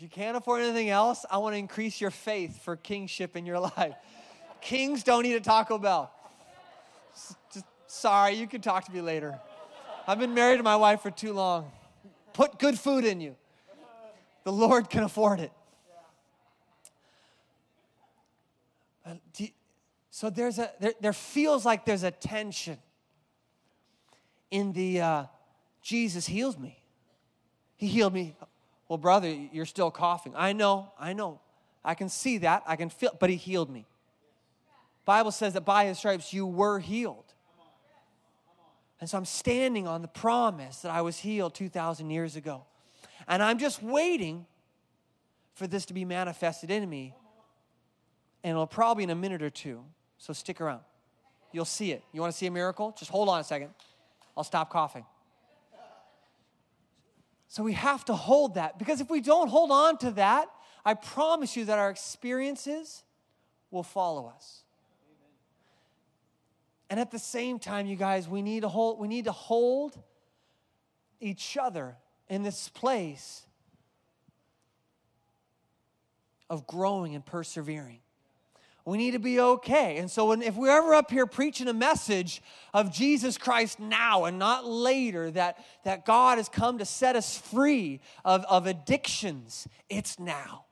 you 0.00 0.08
can't 0.08 0.36
afford 0.36 0.62
anything 0.62 0.88
else, 0.88 1.26
I 1.30 1.38
want 1.38 1.54
to 1.54 1.58
increase 1.58 2.00
your 2.00 2.10
faith 2.10 2.62
for 2.62 2.76
kingship 2.76 3.36
in 3.36 3.44
your 3.44 3.60
life. 3.60 3.94
Kings 4.60 5.02
don't 5.02 5.26
eat 5.26 5.34
a 5.34 5.40
Taco 5.40 5.78
Bell. 5.78 6.12
Sorry, 7.96 8.34
you 8.34 8.46
can 8.46 8.60
talk 8.60 8.84
to 8.84 8.92
me 8.92 9.00
later. 9.00 9.38
I've 10.06 10.18
been 10.18 10.34
married 10.34 10.58
to 10.58 10.62
my 10.62 10.76
wife 10.76 11.00
for 11.00 11.10
too 11.10 11.32
long. 11.32 11.72
Put 12.34 12.58
good 12.58 12.78
food 12.78 13.06
in 13.06 13.22
you. 13.22 13.36
The 14.44 14.52
Lord 14.52 14.90
can 14.90 15.02
afford 15.02 15.40
it. 15.40 15.50
So 20.10 20.30
there's 20.30 20.58
a 20.58 20.70
there, 20.78 20.92
there 21.00 21.12
feels 21.12 21.64
like 21.64 21.84
there's 21.84 22.02
a 22.02 22.10
tension 22.10 22.78
in 24.50 24.72
the 24.72 25.00
uh, 25.00 25.24
Jesus 25.82 26.26
heals 26.26 26.58
me. 26.58 26.78
He 27.76 27.86
healed 27.86 28.12
me. 28.12 28.36
Well, 28.88 28.98
brother, 28.98 29.28
you're 29.28 29.66
still 29.66 29.90
coughing. 29.90 30.34
I 30.36 30.52
know, 30.52 30.92
I 30.98 31.12
know. 31.12 31.40
I 31.84 31.94
can 31.94 32.08
see 32.08 32.38
that. 32.38 32.62
I 32.66 32.76
can 32.76 32.88
feel, 32.90 33.16
but 33.18 33.30
he 33.30 33.36
healed 33.36 33.70
me. 33.70 33.86
Bible 35.04 35.32
says 35.32 35.54
that 35.54 35.64
by 35.64 35.86
his 35.86 35.98
stripes 35.98 36.32
you 36.32 36.46
were 36.46 36.78
healed. 36.78 37.25
And 39.00 39.08
so 39.10 39.18
I'm 39.18 39.24
standing 39.24 39.86
on 39.86 40.02
the 40.02 40.08
promise 40.08 40.80
that 40.80 40.90
I 40.90 41.02
was 41.02 41.18
healed 41.18 41.54
2,000 41.54 42.10
years 42.10 42.36
ago. 42.36 42.64
And 43.28 43.42
I'm 43.42 43.58
just 43.58 43.82
waiting 43.82 44.46
for 45.54 45.66
this 45.66 45.86
to 45.86 45.94
be 45.94 46.04
manifested 46.04 46.70
in 46.70 46.88
me. 46.88 47.14
And 48.42 48.52
it'll 48.52 48.66
probably 48.66 49.04
in 49.04 49.10
a 49.10 49.14
minute 49.14 49.42
or 49.42 49.50
two. 49.50 49.84
So 50.18 50.32
stick 50.32 50.60
around. 50.60 50.80
You'll 51.52 51.64
see 51.64 51.92
it. 51.92 52.02
You 52.12 52.20
want 52.20 52.32
to 52.32 52.38
see 52.38 52.46
a 52.46 52.50
miracle? 52.50 52.94
Just 52.98 53.10
hold 53.10 53.28
on 53.28 53.40
a 53.40 53.44
second. 53.44 53.70
I'll 54.36 54.44
stop 54.44 54.70
coughing. 54.70 55.04
So 57.48 57.62
we 57.62 57.72
have 57.72 58.04
to 58.06 58.14
hold 58.14 58.54
that 58.54 58.78
because 58.78 59.00
if 59.00 59.08
we 59.08 59.20
don't 59.20 59.48
hold 59.48 59.70
on 59.70 59.98
to 59.98 60.10
that, 60.12 60.48
I 60.84 60.94
promise 60.94 61.56
you 61.56 61.64
that 61.66 61.78
our 61.78 61.90
experiences 61.90 63.02
will 63.70 63.82
follow 63.82 64.26
us. 64.26 64.62
And 66.88 67.00
at 67.00 67.10
the 67.10 67.18
same 67.18 67.58
time, 67.58 67.86
you 67.86 67.96
guys, 67.96 68.28
we 68.28 68.42
need 68.42 68.60
to 68.60 68.68
hold, 68.68 68.98
we 69.00 69.08
need 69.08 69.24
to 69.24 69.32
hold 69.32 69.98
each 71.20 71.56
other 71.56 71.96
in 72.28 72.42
this 72.42 72.68
place 72.68 73.44
of 76.48 76.66
growing 76.66 77.14
and 77.14 77.24
persevering 77.24 78.00
we 78.86 78.98
need 78.98 79.10
to 79.10 79.18
be 79.18 79.40
okay. 79.40 79.98
And 79.98 80.08
so, 80.08 80.26
when, 80.26 80.42
if 80.42 80.54
we're 80.54 80.70
ever 80.70 80.94
up 80.94 81.10
here 81.10 81.26
preaching 81.26 81.66
a 81.66 81.72
message 81.72 82.40
of 82.72 82.92
Jesus 82.92 83.36
Christ 83.36 83.80
now 83.80 84.26
and 84.26 84.38
not 84.38 84.64
later, 84.64 85.30
that, 85.32 85.58
that 85.84 86.06
God 86.06 86.38
has 86.38 86.48
come 86.48 86.78
to 86.78 86.84
set 86.84 87.16
us 87.16 87.36
free 87.36 88.00
of, 88.24 88.44
of 88.44 88.66
addictions, 88.66 89.66
it's 89.90 90.20
now. 90.20 90.65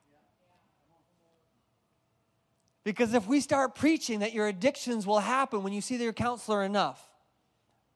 Because 2.85 3.15
if 3.15 3.27
we 3.27 3.41
start 3.41 3.75
preaching 3.75 4.21
that 4.21 4.33
your 4.33 4.47
addictions 4.47 5.07
will 5.07 5.19
happen 5.19 5.63
when 5.63 5.73
you 5.73 5.81
see 5.81 5.97
your 5.97 6.13
counselor 6.13 6.63
enough, 6.63 7.03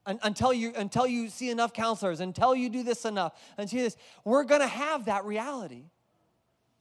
until 0.05 0.51
you 0.51 0.73
until 0.75 1.05
you 1.05 1.29
see 1.29 1.51
enough 1.51 1.71
counselors, 1.71 2.19
until 2.19 2.55
you 2.55 2.69
do 2.69 2.81
this 2.81 3.05
enough, 3.05 3.39
and 3.57 3.65
until 3.65 3.83
this, 3.83 3.95
we're 4.25 4.43
gonna 4.43 4.67
have 4.67 5.05
that 5.05 5.25
reality. 5.25 5.83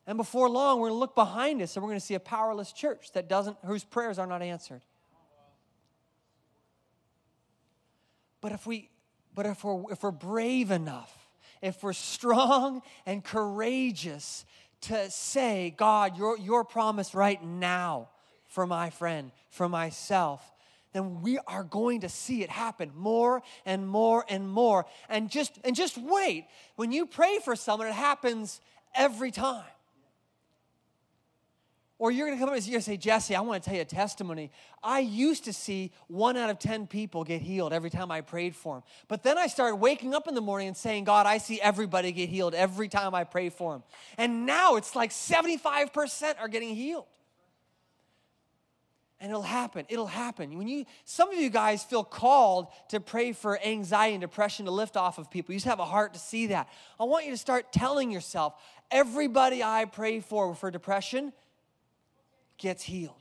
And 0.08 0.16
before 0.16 0.48
long, 0.48 0.80
we're 0.80 0.88
going 0.88 0.96
to 0.96 1.00
look 1.00 1.14
behind 1.14 1.60
us 1.60 1.76
and 1.76 1.82
we're 1.82 1.90
going 1.90 2.00
to 2.00 2.06
see 2.06 2.14
a 2.14 2.20
powerless 2.20 2.72
church 2.72 3.12
that 3.12 3.28
doesn't, 3.28 3.58
whose 3.66 3.84
prayers 3.84 4.18
are 4.18 4.26
not 4.26 4.40
answered. 4.40 4.80
But 8.40 8.52
if 8.52 8.66
we, 8.66 8.88
but 9.34 9.44
if 9.44 9.62
we're, 9.62 9.92
if 9.92 10.02
we're 10.02 10.10
brave 10.10 10.70
enough, 10.70 11.14
if 11.60 11.82
we're 11.82 11.92
strong 11.92 12.80
and 13.04 13.22
courageous 13.22 14.46
to 14.82 15.10
say, 15.10 15.74
God, 15.76 16.16
your, 16.16 16.38
your 16.38 16.64
promise 16.64 17.14
right 17.14 17.42
now 17.42 18.08
for 18.46 18.66
my 18.66 18.90
friend, 18.90 19.30
for 19.50 19.68
myself, 19.68 20.42
then 20.92 21.20
we 21.20 21.38
are 21.46 21.64
going 21.64 22.00
to 22.00 22.08
see 22.08 22.42
it 22.42 22.50
happen 22.50 22.90
more 22.94 23.42
and 23.66 23.86
more 23.86 24.24
and 24.28 24.48
more. 24.48 24.86
And 25.08 25.30
just 25.30 25.58
and 25.64 25.76
just 25.76 25.98
wait. 25.98 26.46
When 26.76 26.92
you 26.92 27.06
pray 27.06 27.38
for 27.44 27.54
someone, 27.56 27.88
it 27.88 27.94
happens 27.94 28.60
every 28.94 29.30
time. 29.30 29.64
Or 32.00 32.12
you're 32.12 32.28
going 32.28 32.38
to 32.38 32.40
come 32.40 32.48
up 32.48 32.54
and 32.54 32.64
you're 32.66 32.80
say, 32.80 32.96
Jesse, 32.96 33.34
I 33.34 33.40
want 33.40 33.62
to 33.62 33.68
tell 33.68 33.76
you 33.76 33.82
a 33.82 33.84
testimony. 33.84 34.52
I 34.84 35.00
used 35.00 35.44
to 35.46 35.52
see 35.52 35.92
one 36.06 36.36
out 36.36 36.48
of 36.48 36.60
10 36.60 36.86
people 36.86 37.24
get 37.24 37.42
healed 37.42 37.72
every 37.72 37.90
time 37.90 38.12
I 38.12 38.20
prayed 38.20 38.54
for 38.54 38.76
them. 38.76 38.82
But 39.08 39.24
then 39.24 39.36
I 39.36 39.48
started 39.48 39.76
waking 39.76 40.14
up 40.14 40.28
in 40.28 40.34
the 40.34 40.40
morning 40.40 40.68
and 40.68 40.76
saying, 40.76 41.04
God, 41.04 41.26
I 41.26 41.38
see 41.38 41.60
everybody 41.60 42.12
get 42.12 42.28
healed 42.28 42.54
every 42.54 42.88
time 42.88 43.16
I 43.16 43.24
pray 43.24 43.48
for 43.48 43.72
them. 43.72 43.82
And 44.16 44.46
now 44.46 44.76
it's 44.76 44.94
like 44.94 45.10
75% 45.10 46.34
are 46.38 46.46
getting 46.46 46.76
healed. 46.76 47.06
And 49.20 49.30
it'll 49.30 49.42
happen. 49.42 49.84
It'll 49.88 50.06
happen. 50.06 50.56
When 50.56 50.68
you 50.68 50.84
some 51.04 51.30
of 51.30 51.36
you 51.36 51.50
guys 51.50 51.82
feel 51.82 52.04
called 52.04 52.68
to 52.90 53.00
pray 53.00 53.32
for 53.32 53.60
anxiety 53.60 54.14
and 54.14 54.20
depression 54.20 54.66
to 54.66 54.70
lift 54.70 54.96
off 54.96 55.18
of 55.18 55.28
people. 55.28 55.52
You 55.52 55.58
just 55.58 55.66
have 55.66 55.80
a 55.80 55.84
heart 55.84 56.14
to 56.14 56.20
see 56.20 56.46
that. 56.48 56.68
I 57.00 57.04
want 57.04 57.24
you 57.24 57.32
to 57.32 57.36
start 57.36 57.72
telling 57.72 58.12
yourself, 58.12 58.54
everybody 58.92 59.64
I 59.64 59.86
pray 59.86 60.20
for 60.20 60.54
for 60.54 60.70
depression, 60.70 61.32
gets 62.58 62.82
healed. 62.82 63.14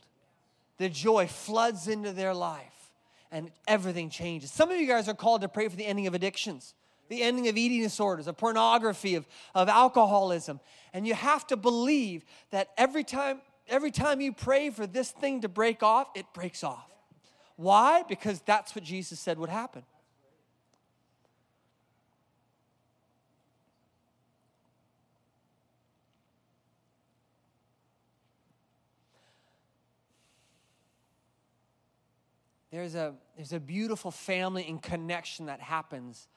The 0.78 0.88
joy 0.88 1.26
floods 1.26 1.88
into 1.88 2.12
their 2.12 2.34
life 2.34 2.92
and 3.30 3.50
everything 3.66 4.10
changes. 4.10 4.50
Some 4.50 4.70
of 4.70 4.78
you 4.78 4.86
guys 4.86 5.08
are 5.08 5.14
called 5.14 5.42
to 5.42 5.48
pray 5.48 5.68
for 5.68 5.76
the 5.76 5.86
ending 5.86 6.06
of 6.06 6.14
addictions, 6.14 6.74
the 7.08 7.22
ending 7.22 7.48
of 7.48 7.56
eating 7.56 7.82
disorders, 7.82 8.26
of 8.26 8.36
pornography, 8.36 9.14
of, 9.14 9.26
of 9.54 9.68
alcoholism. 9.68 10.60
And 10.92 11.06
you 11.06 11.14
have 11.14 11.46
to 11.48 11.56
believe 11.56 12.24
that 12.50 12.68
every 12.76 13.04
time, 13.04 13.40
every 13.68 13.90
time 13.90 14.20
you 14.20 14.32
pray 14.32 14.70
for 14.70 14.86
this 14.86 15.10
thing 15.10 15.42
to 15.42 15.48
break 15.48 15.82
off, 15.82 16.08
it 16.14 16.26
breaks 16.32 16.62
off. 16.62 16.90
Why? 17.56 18.04
Because 18.08 18.40
that's 18.46 18.74
what 18.74 18.84
Jesus 18.84 19.18
said 19.18 19.38
would 19.38 19.50
happen. 19.50 19.82
There's 32.70 32.94
a, 32.94 33.14
there's 33.36 33.52
a 33.52 33.60
beautiful 33.60 34.10
family 34.10 34.66
and 34.68 34.80
connection 34.82 35.46
that 35.46 35.60
happens 35.60 36.28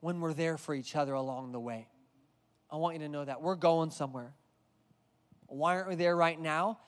when 0.00 0.20
we're 0.20 0.32
there 0.32 0.56
for 0.56 0.74
each 0.74 0.96
other 0.96 1.12
along 1.12 1.52
the 1.52 1.60
way. 1.60 1.86
I 2.70 2.76
want 2.76 2.94
you 2.94 3.00
to 3.00 3.08
know 3.08 3.24
that. 3.24 3.42
We're 3.42 3.56
going 3.56 3.90
somewhere. 3.90 4.32
Why 5.46 5.76
aren't 5.76 5.88
we 5.88 5.94
there 5.94 6.16
right 6.16 6.38
now? 6.38 6.78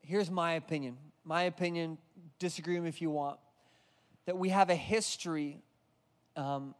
Here's 0.00 0.30
my 0.30 0.54
opinion. 0.54 0.96
My 1.24 1.42
opinion, 1.42 1.98
disagree 2.38 2.74
with 2.74 2.84
me 2.84 2.88
if 2.88 3.02
you 3.02 3.10
want, 3.10 3.38
that 4.26 4.36
we 4.36 4.48
have 4.50 4.70
a 4.70 4.74
history 4.74 5.62
um, 6.36 6.74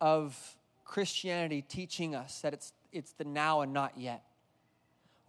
of 0.00 0.36
Christianity 0.84 1.62
teaching 1.62 2.14
us 2.14 2.40
that 2.40 2.52
it's, 2.52 2.72
it's 2.92 3.12
the 3.12 3.24
now 3.24 3.60
and 3.60 3.72
not 3.72 3.92
yet. 3.96 4.22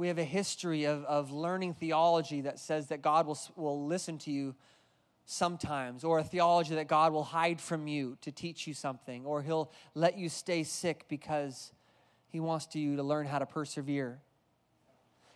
We 0.01 0.07
have 0.07 0.17
a 0.17 0.23
history 0.23 0.85
of, 0.85 1.05
of 1.05 1.31
learning 1.31 1.75
theology 1.75 2.41
that 2.41 2.57
says 2.57 2.87
that 2.87 3.03
God 3.03 3.27
will, 3.27 3.37
will 3.55 3.85
listen 3.85 4.17
to 4.17 4.31
you 4.31 4.55
sometimes, 5.25 6.03
or 6.03 6.17
a 6.17 6.23
theology 6.23 6.73
that 6.73 6.87
God 6.87 7.13
will 7.13 7.23
hide 7.23 7.61
from 7.61 7.87
you 7.87 8.17
to 8.21 8.31
teach 8.31 8.65
you 8.65 8.73
something, 8.73 9.27
or 9.27 9.43
He'll 9.43 9.71
let 9.93 10.17
you 10.17 10.27
stay 10.27 10.63
sick 10.63 11.05
because 11.07 11.71
He 12.29 12.39
wants 12.39 12.65
to 12.67 12.79
you 12.79 12.95
to 12.95 13.03
learn 13.03 13.27
how 13.27 13.37
to 13.37 13.45
persevere. 13.45 14.17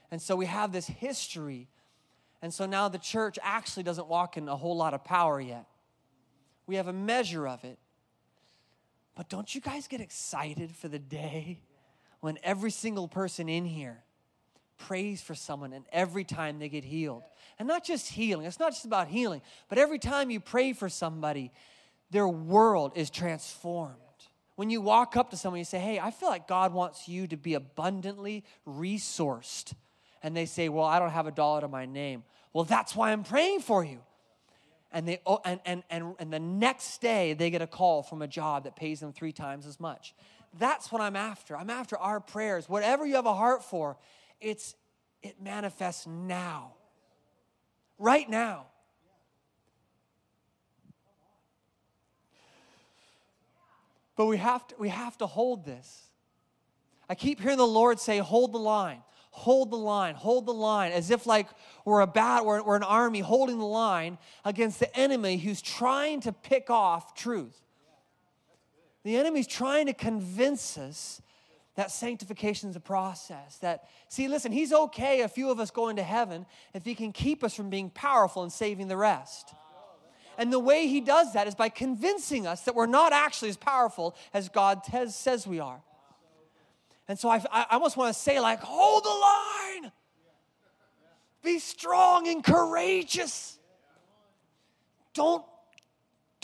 And 0.10 0.20
so 0.20 0.36
we 0.36 0.48
have 0.48 0.72
this 0.72 0.88
history. 0.88 1.68
And 2.42 2.52
so 2.52 2.66
now 2.66 2.90
the 2.90 2.98
church 2.98 3.38
actually 3.44 3.84
doesn't 3.84 4.08
walk 4.08 4.36
in 4.36 4.50
a 4.50 4.56
whole 4.56 4.76
lot 4.76 4.96
of 4.96 5.04
power 5.04 5.40
yet. 5.40 5.68
We 6.66 6.78
have 6.78 6.88
a 6.88 6.94
measure 6.94 7.48
of 7.48 7.64
it. 7.64 7.78
But 9.14 9.30
don't 9.30 9.54
you 9.54 9.62
guys 9.62 9.88
get 9.88 10.02
excited 10.02 10.72
for 10.72 10.88
the 10.88 10.98
day 10.98 11.60
when 12.20 12.40
every 12.42 12.72
single 12.72 13.08
person 13.08 13.48
in 13.48 13.66
here 13.66 14.05
prays 14.78 15.22
for 15.22 15.36
someone 15.36 15.74
and 15.74 15.86
every 15.92 16.24
time 16.24 16.60
they 16.60 16.70
get 16.70 16.84
healed? 16.84 17.24
And 17.58 17.68
not 17.68 17.84
just 17.84 18.10
healing, 18.10 18.46
it's 18.46 18.60
not 18.60 18.72
just 18.72 18.86
about 18.86 19.08
healing, 19.08 19.42
but 19.70 19.78
every 19.78 20.00
time 20.00 20.30
you 20.30 20.40
pray 20.40 20.74
for 20.74 20.90
somebody, 20.90 21.52
their 22.12 22.28
world 22.28 22.92
is 22.96 23.10
transformed. 23.10 23.96
When 24.56 24.70
you 24.70 24.82
walk 24.82 25.18
up 25.18 25.32
to 25.32 25.38
someone, 25.38 25.60
you 25.60 25.66
say, 25.66 25.80
Hey, 25.80 26.00
I 26.00 26.12
feel 26.12 26.30
like 26.30 26.48
God 26.48 26.74
wants 26.74 27.08
you 27.08 27.28
to 27.28 27.38
be 27.38 27.54
abundantly 27.54 28.44
resourced. 28.68 29.74
And 30.24 30.36
they 30.36 30.46
say, 30.46 30.70
Well, 30.70 30.86
I 30.86 31.00
don't 31.00 31.12
have 31.12 31.28
a 31.28 31.32
dollar 31.32 31.62
to 31.62 31.68
my 31.68 31.86
name. 31.86 32.24
Well, 32.54 32.64
that's 32.64 32.96
why 32.96 33.12
I'm 33.12 33.24
praying 33.24 33.62
for 33.62 33.84
you. 33.84 34.00
And, 34.92 35.06
they, 35.06 35.20
oh, 35.26 35.42
and, 35.44 35.60
and, 35.66 35.84
and, 35.90 36.16
and 36.20 36.32
the 36.32 36.40
next 36.40 37.02
day, 37.02 37.34
they 37.34 37.50
get 37.50 37.62
a 37.62 37.68
call 37.68 38.02
from 38.02 38.22
a 38.22 38.28
job 38.28 38.64
that 38.64 38.78
pays 38.78 39.02
them 39.02 39.12
three 39.12 39.34
times 39.34 39.66
as 39.66 39.78
much. 39.78 40.16
That's 40.58 40.90
what 40.90 41.02
I'm 41.02 41.18
after. 41.18 41.58
I'm 41.58 41.70
after 41.70 41.98
our 41.98 42.22
prayers. 42.22 42.70
Whatever 42.70 43.06
you 43.06 43.16
have 43.16 43.26
a 43.26 43.34
heart 43.34 43.62
for, 43.62 43.98
it's, 44.42 44.76
it 45.22 45.42
manifests 45.42 46.08
now 46.08 46.74
right 47.98 48.30
now. 48.30 48.68
But 54.16 54.28
we 54.28 54.38
have 54.38 54.66
to, 54.68 54.76
we 54.78 54.90
have 54.90 55.18
to 55.18 55.28
hold 55.28 55.66
this. 55.66 56.10
I 57.10 57.16
keep 57.16 57.42
hearing 57.42 57.58
the 57.58 57.68
Lord 57.68 58.00
say, 58.00 58.20
hold 58.20 58.54
the 58.54 58.60
line, 58.60 59.02
hold 59.32 59.72
the 59.72 59.78
line, 59.78 60.16
hold 60.16 60.46
the 60.46 60.54
line, 60.54 60.92
as 60.92 61.12
if 61.12 61.26
like 61.26 61.48
we're 61.84 62.02
a 62.02 62.08
bat, 62.08 62.46
we're, 62.46 62.64
we're 62.64 62.78
an 62.78 62.84
army 62.84 63.20
holding 63.20 63.60
the 63.60 63.66
line 63.66 64.18
against 64.44 64.80
the 64.80 64.96
enemy 64.98 65.38
who's 65.38 65.62
trying 65.62 66.22
to 66.22 66.32
pick 66.32 66.70
off 66.70 67.14
truth. 67.14 67.62
The 69.04 69.18
enemy's 69.18 69.48
trying 69.48 69.86
to 69.86 69.94
convince 69.94 70.78
us 70.78 71.22
that 71.76 71.92
sanctification 71.92 72.70
is 72.70 72.76
a 72.76 72.80
process. 72.82 73.58
That, 73.58 73.88
see, 74.08 74.28
listen, 74.28 74.52
he's 74.52 74.74
okay 74.74 75.22
a 75.22 75.28
few 75.28 75.50
of 75.50 75.60
us 75.60 75.72
going 75.72 75.98
to 75.98 76.04
heaven 76.04 76.46
if 76.74 76.86
he 76.86 76.96
can 76.96 77.12
keep 77.12 77.44
us 77.44 77.54
from 77.54 77.70
being 77.70 77.90
powerful 77.90 78.44
and 78.44 78.52
saving 78.52 78.88
the 78.88 78.98
rest. 78.98 79.54
And 80.38 80.52
the 80.52 80.60
way 80.60 80.88
he 80.88 81.02
does 81.02 81.34
that 81.34 81.48
is 81.48 81.56
by 81.56 81.70
convincing 81.70 82.46
us 82.46 82.62
that 82.62 82.76
we're 82.76 82.86
not 82.86 83.14
actually 83.14 83.50
as 83.50 83.58
powerful 83.58 84.16
as 84.34 84.50
God 84.50 84.84
t- 84.84 85.08
says 85.08 85.48
we 85.48 85.60
are. 85.60 85.82
And 87.08 87.20
so 87.20 87.30
I, 87.30 87.42
I 87.52 87.66
almost 87.72 87.98
want 87.98 88.14
to 88.14 88.20
say, 88.20 88.40
like, 88.40 88.60
hold 88.62 89.04
the 89.04 89.10
line, 89.10 89.92
be 91.44 91.60
strong 91.60 92.28
and 92.28 92.44
courageous. 92.44 93.60
Don't 95.14 95.46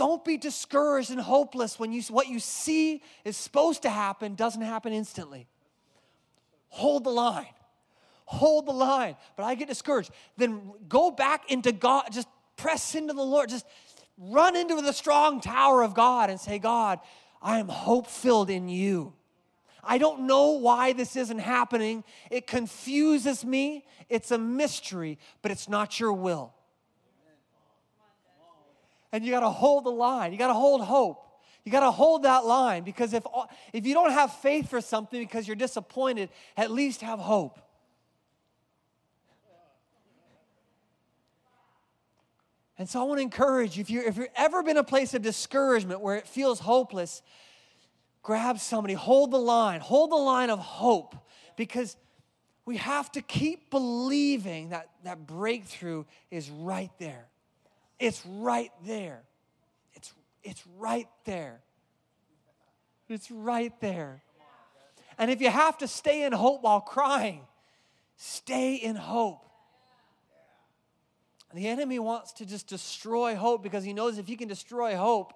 don't 0.01 0.25
be 0.25 0.35
discouraged 0.35 1.11
and 1.11 1.21
hopeless 1.21 1.77
when 1.77 1.93
you, 1.93 2.01
what 2.09 2.27
you 2.27 2.39
see 2.39 3.03
is 3.23 3.37
supposed 3.37 3.83
to 3.83 3.89
happen 3.91 4.33
doesn't 4.33 4.63
happen 4.63 4.93
instantly. 4.93 5.45
Hold 6.69 7.03
the 7.03 7.11
line. 7.11 7.53
Hold 8.25 8.65
the 8.65 8.71
line. 8.71 9.15
But 9.37 9.43
I 9.43 9.53
get 9.53 9.67
discouraged. 9.67 10.09
Then 10.37 10.71
go 10.89 11.11
back 11.11 11.51
into 11.51 11.71
God, 11.71 12.05
just 12.11 12.27
press 12.57 12.95
into 12.95 13.13
the 13.13 13.21
Lord, 13.21 13.49
just 13.49 13.63
run 14.17 14.55
into 14.55 14.81
the 14.81 14.91
strong 14.91 15.39
tower 15.39 15.83
of 15.83 15.93
God 15.93 16.31
and 16.31 16.39
say, 16.39 16.57
God, 16.57 16.97
I 17.39 17.59
am 17.59 17.67
hope 17.67 18.07
filled 18.07 18.49
in 18.49 18.69
you. 18.69 19.13
I 19.83 19.99
don't 19.99 20.21
know 20.21 20.53
why 20.53 20.93
this 20.93 21.15
isn't 21.15 21.37
happening. 21.37 22.03
It 22.31 22.47
confuses 22.47 23.45
me. 23.45 23.85
It's 24.09 24.31
a 24.31 24.39
mystery, 24.39 25.19
but 25.43 25.51
it's 25.51 25.69
not 25.69 25.99
your 25.99 26.13
will 26.13 26.55
and 29.11 29.25
you 29.25 29.31
got 29.31 29.41
to 29.41 29.49
hold 29.49 29.85
the 29.85 29.91
line. 29.91 30.31
You 30.31 30.37
got 30.37 30.47
to 30.47 30.53
hold 30.53 30.81
hope. 30.81 31.27
You 31.63 31.71
got 31.71 31.81
to 31.81 31.91
hold 31.91 32.23
that 32.23 32.45
line 32.45 32.83
because 32.83 33.13
if, 33.13 33.23
if 33.71 33.85
you 33.85 33.93
don't 33.93 34.11
have 34.11 34.33
faith 34.37 34.69
for 34.69 34.81
something 34.81 35.21
because 35.21 35.47
you're 35.47 35.55
disappointed, 35.55 36.29
at 36.57 36.71
least 36.71 37.01
have 37.01 37.19
hope. 37.19 37.59
And 42.79 42.89
so 42.89 42.99
I 42.99 43.03
want 43.03 43.19
to 43.19 43.21
encourage 43.21 43.77
you 43.77 43.81
if, 43.81 43.89
you 43.91 44.01
if 44.01 44.17
you've 44.17 44.27
ever 44.35 44.63
been 44.63 44.77
a 44.77 44.83
place 44.83 45.13
of 45.13 45.21
discouragement 45.21 46.01
where 46.01 46.15
it 46.15 46.27
feels 46.27 46.59
hopeless, 46.59 47.21
grab 48.23 48.57
somebody, 48.59 48.95
hold 48.95 49.29
the 49.29 49.37
line, 49.37 49.81
hold 49.81 50.11
the 50.11 50.15
line 50.15 50.49
of 50.49 50.57
hope 50.57 51.15
because 51.55 51.95
we 52.65 52.77
have 52.77 53.11
to 53.11 53.21
keep 53.21 53.69
believing 53.69 54.69
that 54.69 54.89
that 55.03 55.27
breakthrough 55.27 56.05
is 56.31 56.49
right 56.49 56.91
there. 56.97 57.27
It's 58.01 58.25
right 58.25 58.71
there. 58.83 59.21
It's, 59.93 60.11
it's 60.43 60.63
right 60.79 61.07
there. 61.25 61.61
It's 63.07 63.29
right 63.29 63.79
there. 63.79 64.23
And 65.19 65.29
if 65.29 65.39
you 65.39 65.51
have 65.51 65.77
to 65.77 65.87
stay 65.87 66.23
in 66.23 66.33
hope 66.33 66.63
while 66.63 66.81
crying, 66.81 67.41
stay 68.15 68.73
in 68.73 68.95
hope. 68.95 69.45
The 71.53 71.67
enemy 71.67 71.99
wants 71.99 72.31
to 72.33 72.45
just 72.45 72.65
destroy 72.65 73.35
hope 73.35 73.61
because 73.61 73.83
he 73.83 73.93
knows 73.93 74.17
if 74.17 74.27
he 74.27 74.35
can 74.35 74.47
destroy 74.47 74.95
hope, 74.95 75.33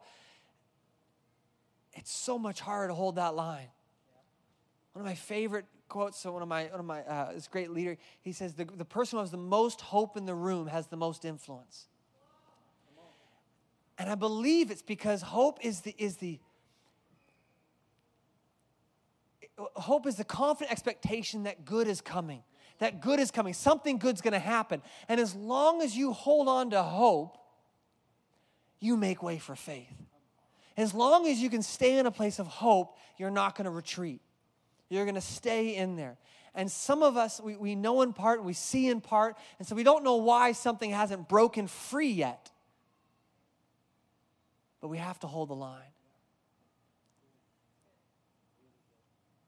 it's 1.93 2.11
so 2.11 2.39
much 2.39 2.61
harder 2.61 2.87
to 2.87 2.93
hold 2.95 3.17
that 3.17 3.35
line. 3.35 3.67
One 4.93 5.01
of 5.01 5.05
my 5.05 5.15
favorite 5.15 5.65
quotes, 5.87 6.17
so 6.19 6.31
one 6.31 6.41
of 6.41 6.47
my, 6.47 6.63
one 6.65 6.79
of 6.79 6.85
my 6.85 7.01
uh, 7.01 7.33
this 7.33 7.47
great 7.47 7.69
leader, 7.69 7.97
he 8.21 8.31
says, 8.31 8.55
the, 8.55 8.65
the 8.65 8.85
person 8.85 9.17
who 9.17 9.21
has 9.21 9.29
the 9.29 9.37
most 9.37 9.81
hope 9.81 10.17
in 10.17 10.25
the 10.25 10.33
room 10.33 10.65
has 10.65 10.87
the 10.87 10.97
most 10.97 11.25
influence. 11.25 11.89
And 13.97 14.09
I 14.09 14.15
believe 14.15 14.71
it's 14.71 14.81
because 14.81 15.21
hope 15.21 15.59
is 15.61 15.81
the, 15.81 15.95
is 15.97 16.17
the 16.17 16.39
hope 19.57 20.05
is 20.05 20.15
the 20.15 20.23
confident 20.23 20.71
expectation 20.71 21.43
that 21.43 21.63
good 21.63 21.87
is 21.87 22.01
coming. 22.01 22.43
That 22.79 23.01
good 23.01 23.19
is 23.19 23.31
coming. 23.31 23.53
Something 23.53 23.97
good's 23.97 24.21
going 24.21 24.33
to 24.33 24.39
happen. 24.39 24.81
And 25.07 25.19
as 25.19 25.33
long 25.33 25.81
as 25.81 25.95
you 25.95 26.11
hold 26.11 26.49
on 26.49 26.71
to 26.71 26.83
hope, 26.83 27.37
you 28.81 28.97
make 28.97 29.23
way 29.23 29.37
for 29.37 29.55
faith. 29.55 29.93
As 30.75 30.93
long 30.93 31.25
as 31.25 31.39
you 31.39 31.49
can 31.49 31.61
stay 31.61 31.97
in 31.97 32.05
a 32.05 32.11
place 32.11 32.37
of 32.37 32.47
hope, 32.47 32.97
you're 33.17 33.31
not 33.31 33.55
going 33.55 33.63
to 33.63 33.71
retreat. 33.71 34.19
You're 34.89 35.05
going 35.05 35.15
to 35.15 35.21
stay 35.21 35.75
in 35.75 35.95
there. 35.95 36.17
And 36.53 36.69
some 36.69 37.01
of 37.01 37.15
us, 37.15 37.39
we, 37.41 37.55
we 37.55 37.75
know 37.75 38.01
in 38.01 38.11
part 38.11 38.43
we 38.43 38.53
see 38.53 38.89
in 38.89 38.99
part, 38.99 39.37
and 39.57 39.67
so 39.67 39.73
we 39.73 39.83
don't 39.83 40.03
know 40.03 40.17
why 40.17 40.51
something 40.51 40.91
hasn't 40.91 41.29
broken 41.29 41.67
free 41.67 42.11
yet 42.11 42.51
but 44.85 44.89
we 44.89 44.99
have 44.99 45.17
to 45.17 45.25
hold 45.25 45.49
the 45.49 45.55
line. 45.55 45.81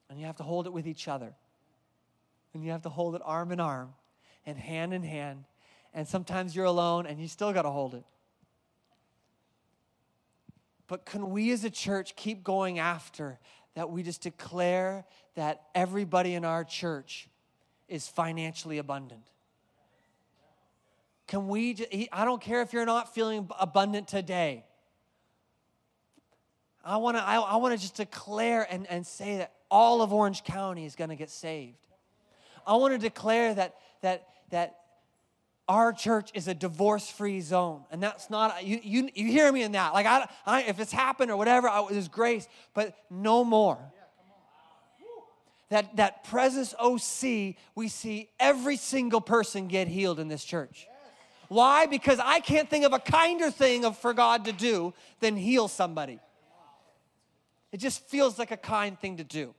And 0.10 0.20
you 0.20 0.26
have 0.26 0.38
to 0.38 0.44
hold 0.44 0.66
it 0.66 0.74
with 0.74 0.88
each 0.88 1.08
other. 1.08 1.32
And 2.56 2.64
you 2.64 2.72
have 2.72 2.82
to 2.82 2.90
hold 2.90 3.14
it 3.14 3.22
arm 3.24 3.52
in 3.52 3.60
arm 3.60 3.94
and 4.48 4.58
hand 4.58 4.96
in 4.96 5.04
hand. 5.04 5.44
And 5.94 6.08
sometimes 6.08 6.56
you're 6.56 6.66
alone 6.66 7.06
and 7.06 7.22
you 7.22 7.28
still 7.28 7.54
got 7.54 7.62
to 7.62 7.70
hold 7.70 7.94
it. 7.94 8.04
But 10.88 11.06
can 11.06 11.30
we 11.30 11.52
as 11.52 11.64
a 11.64 11.70
church 11.70 12.16
keep 12.16 12.44
going 12.44 12.80
after 12.80 13.38
that 13.76 13.92
we 13.92 14.02
just 14.02 14.22
declare 14.22 15.06
that 15.36 15.66
everybody 15.76 16.34
in 16.34 16.46
our 16.46 16.64
church 16.64 17.30
is 17.88 18.08
financially 18.08 18.80
abundant? 18.80 19.28
Can 21.28 21.48
we, 21.48 22.08
I 22.12 22.26
don't 22.26 22.42
care 22.42 22.64
if 22.64 22.74
you're 22.74 22.88
not 22.88 23.14
feeling 23.14 23.48
abundant 23.60 24.08
today. 24.08 24.64
I 26.88 26.98
want 26.98 27.18
to 27.18 27.24
I, 27.24 27.36
I 27.36 27.56
want 27.58 27.76
to 27.76 27.82
just 27.82 27.96
declare 27.96 28.66
and, 28.70 28.88
and 28.90 29.06
say 29.06 29.38
that 29.38 29.52
all 29.70 30.02
of 30.02 30.14
Orange 30.14 30.46
County 30.46 30.86
is 30.86 30.96
going 30.96 31.10
to 31.10 31.18
get 31.18 31.30
saved. 31.30 31.86
I 32.66 32.76
want 32.78 32.94
to 32.94 32.98
declare 32.98 33.54
that 33.54 33.76
that 34.02 34.28
that 34.52 34.78
our 35.68 35.92
church 35.92 36.32
is 36.34 36.48
a 36.48 36.54
divorce-free 36.54 37.42
zone, 37.42 37.84
and 37.92 38.02
that's 38.02 38.30
not 38.30 38.66
you. 38.66 38.80
You, 38.82 39.10
you 39.14 39.28
hear 39.28 39.52
me 39.52 39.64
in 39.64 39.74
that? 39.74 39.94
Like, 39.94 40.06
I, 40.06 40.30
I 40.46 40.62
if 40.64 40.80
it's 40.80 40.94
happened 40.94 41.30
or 41.30 41.36
whatever, 41.36 41.68
I, 41.68 41.86
there's 41.92 42.08
grace, 42.08 42.48
but 42.74 42.96
no 43.10 43.44
more. 43.44 43.78
That 45.70 45.98
that 45.98 46.24
Presence 46.24 46.74
OC, 46.80 47.56
we 47.76 47.90
see 47.90 48.30
every 48.40 48.78
single 48.78 49.20
person 49.20 49.68
get 49.68 49.90
healed 49.90 50.22
in 50.22 50.30
this 50.30 50.46
church. 50.46 50.88
Why? 51.50 51.86
Because 51.86 52.20
I 52.24 52.40
can't 52.40 52.70
think 52.70 52.86
of 52.86 52.94
a 52.94 53.00
kinder 53.00 53.52
thing 53.52 53.84
of, 53.84 53.98
for 53.98 54.14
God 54.14 54.46
to 54.46 54.54
do 54.54 54.94
than 55.20 55.36
heal 55.36 55.68
somebody. 55.68 56.22
It 57.72 57.78
just 57.78 58.07
feels 58.07 58.39
like 58.39 58.51
a 58.51 58.57
kind 58.57 58.99
thing 58.99 59.18
to 59.18 59.24
do. 59.24 59.53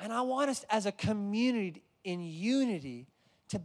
And 0.00 0.12
I 0.12 0.22
want 0.22 0.50
us 0.50 0.64
as 0.68 0.86
a 0.86 0.92
community 0.92 1.82
in 2.04 2.20
unity 2.20 3.06